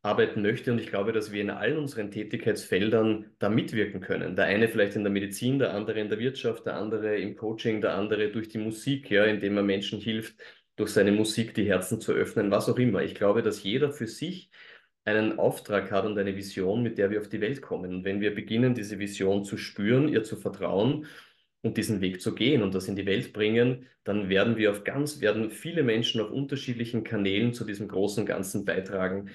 [0.04, 0.70] arbeiten möchte.
[0.70, 4.36] Und ich glaube, dass wir in allen unseren Tätigkeitsfeldern da mitwirken können.
[4.36, 7.80] Der eine vielleicht in der Medizin, der andere in der Wirtschaft, der andere im Coaching,
[7.80, 10.36] der andere durch die Musik, ja, indem man Menschen hilft,
[10.76, 13.02] durch seine Musik die Herzen zu öffnen, was auch immer.
[13.02, 14.50] Ich glaube, dass jeder für sich
[15.04, 17.94] einen Auftrag hat und eine Vision, mit der wir auf die Welt kommen.
[17.94, 21.06] Und wenn wir beginnen, diese Vision zu spüren, ihr zu vertrauen
[21.62, 24.84] und diesen Weg zu gehen und das in die Welt bringen, dann werden wir auf
[24.84, 29.30] ganz, werden viele Menschen auf unterschiedlichen Kanälen zu diesem großen Ganzen beitragen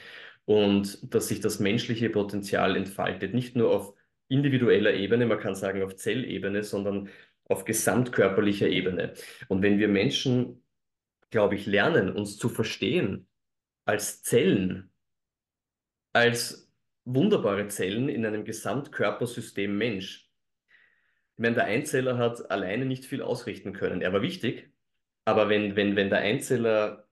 [0.50, 3.93] und dass sich das menschliche Potenzial entfaltet, nicht nur auf
[4.30, 7.10] individueller Ebene, man kann sagen auf Zellebene, sondern
[7.43, 9.14] auf gesamtkörperlicher Ebene.
[9.47, 10.64] Und wenn wir Menschen,
[11.30, 13.28] glaube ich, lernen, uns zu verstehen
[13.86, 14.89] als Zellen,
[16.14, 16.68] als
[17.06, 20.32] wunderbare Zellen in einem Gesamtkörpersystem Mensch.
[21.36, 24.02] Ich meine, der Einzeller hat alleine nicht viel ausrichten können.
[24.02, 24.72] Er war wichtig,
[25.26, 27.08] aber wenn, wenn, wenn der Einzeller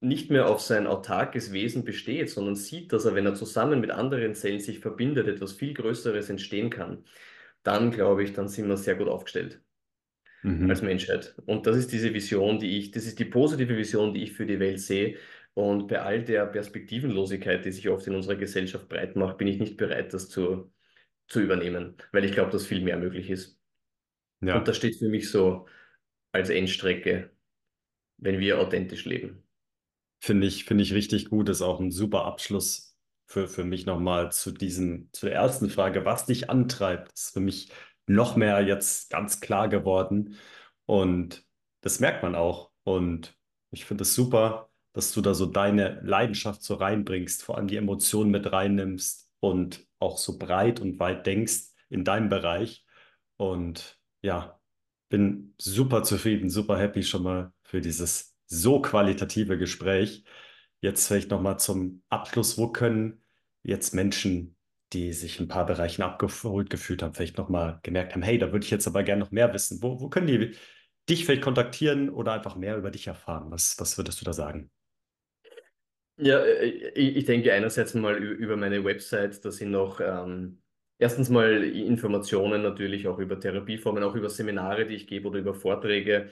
[0.00, 3.90] nicht mehr auf sein autarkes Wesen besteht, sondern sieht, dass er, wenn er zusammen mit
[3.90, 7.04] anderen Zellen sich verbindet, etwas viel Größeres entstehen kann,
[7.64, 9.62] dann glaube ich, dann sind wir sehr gut aufgestellt
[10.42, 10.68] Mhm.
[10.68, 11.34] als Menschheit.
[11.46, 14.46] Und das ist diese Vision, die ich, das ist die positive Vision, die ich für
[14.46, 15.16] die Welt sehe.
[15.54, 19.58] Und bei all der Perspektivenlosigkeit, die sich oft in unserer Gesellschaft breit macht, bin ich
[19.58, 20.72] nicht bereit, das zu,
[21.28, 23.60] zu übernehmen, weil ich glaube, dass viel mehr möglich ist.
[24.50, 25.66] Und Ja, das steht für mich so
[26.32, 27.32] als Endstrecke,
[28.18, 29.47] wenn wir authentisch leben.
[30.20, 31.48] Finde ich, finde ich richtig gut.
[31.48, 32.96] Ist auch ein super Abschluss
[33.26, 37.12] für, für mich nochmal zu diesem, zu der ersten Frage, was dich antreibt.
[37.12, 37.70] ist für mich
[38.06, 40.36] noch mehr jetzt ganz klar geworden.
[40.86, 41.44] Und
[41.82, 42.70] das merkt man auch.
[42.84, 43.36] Und
[43.70, 47.76] ich finde es super, dass du da so deine Leidenschaft so reinbringst, vor allem die
[47.76, 52.84] Emotionen mit reinnimmst und auch so breit und weit denkst in deinem Bereich.
[53.36, 54.58] Und ja,
[55.10, 60.24] bin super zufrieden, super happy schon mal für dieses so qualitative Gespräch.
[60.80, 63.22] Jetzt vielleicht noch mal zum Abschluss, wo können
[63.62, 64.56] jetzt Menschen,
[64.92, 68.38] die sich in ein paar Bereichen abgeholt gefühlt haben, vielleicht noch mal gemerkt haben, hey,
[68.38, 69.82] da würde ich jetzt aber gerne noch mehr wissen.
[69.82, 70.56] Wo, wo können die
[71.08, 73.50] dich vielleicht kontaktieren oder einfach mehr über dich erfahren?
[73.50, 74.70] Was, was würdest du da sagen?
[76.16, 80.62] Ja, äh, ich denke einerseits mal über meine Website, da sind noch ähm,
[80.98, 85.54] erstens mal Informationen natürlich auch über Therapieformen, auch über Seminare, die ich gebe oder über
[85.54, 86.30] Vorträge.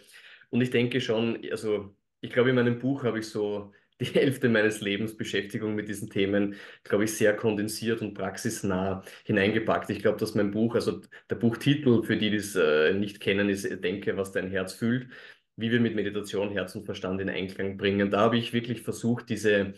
[0.51, 4.49] Und ich denke schon, also ich glaube, in meinem Buch habe ich so die Hälfte
[4.49, 9.91] meines Lebens Beschäftigung mit diesen Themen, glaube ich, sehr kondensiert und praxisnah hineingepackt.
[9.91, 11.01] Ich glaube, dass mein Buch, also
[11.31, 15.09] der Buchtitel, für die, die es äh, nicht kennen, ist Denke, was dein Herz fühlt
[15.57, 18.11] wie wir mit Meditation Herz und Verstand in Einklang bringen.
[18.11, 19.75] Da habe ich wirklich versucht, diese,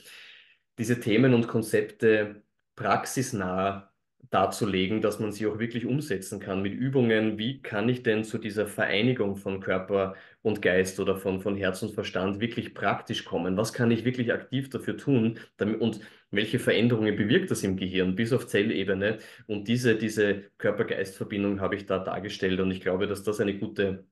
[0.78, 2.42] diese Themen und Konzepte
[2.74, 3.87] praxisnah
[4.30, 7.38] darzulegen, dass man sie auch wirklich umsetzen kann mit Übungen.
[7.38, 11.82] Wie kann ich denn zu dieser Vereinigung von Körper und Geist oder von, von Herz
[11.82, 13.56] und Verstand wirklich praktisch kommen?
[13.56, 15.38] Was kann ich wirklich aktiv dafür tun?
[15.56, 16.00] Damit, und
[16.30, 19.18] welche Veränderungen bewirkt das im Gehirn bis auf Zellebene?
[19.46, 24.04] Und diese, diese Körper-Geist-Verbindung habe ich da dargestellt und ich glaube, dass das eine gute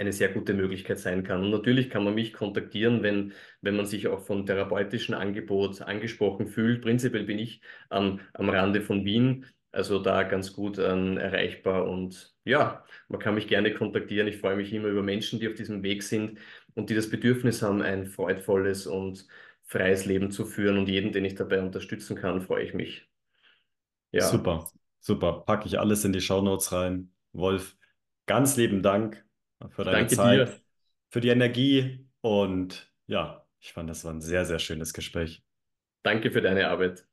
[0.00, 1.42] eine sehr gute Möglichkeit sein kann.
[1.42, 6.46] Und natürlich kann man mich kontaktieren, wenn, wenn man sich auch von therapeutischen Angebot angesprochen
[6.46, 6.80] fühlt.
[6.80, 11.86] Prinzipiell bin ich am, am Rande von Wien, also da ganz gut ähm, erreichbar.
[11.86, 14.26] Und ja, man kann mich gerne kontaktieren.
[14.26, 16.38] Ich freue mich immer über Menschen, die auf diesem Weg sind
[16.74, 19.26] und die das Bedürfnis haben, ein freudvolles und
[19.64, 20.78] freies Leben zu führen.
[20.78, 23.06] Und jeden, den ich dabei unterstützen kann, freue ich mich.
[24.12, 24.66] Ja, Super,
[24.98, 25.44] super.
[25.44, 27.12] Packe ich alles in die Shownotes rein.
[27.32, 27.76] Wolf,
[28.24, 29.22] ganz lieben Dank
[29.68, 30.60] für deine danke Zeit, dir.
[31.10, 35.42] für die Energie und ja, ich fand, das war ein sehr, sehr schönes Gespräch.
[36.02, 37.06] Danke für deine Arbeit.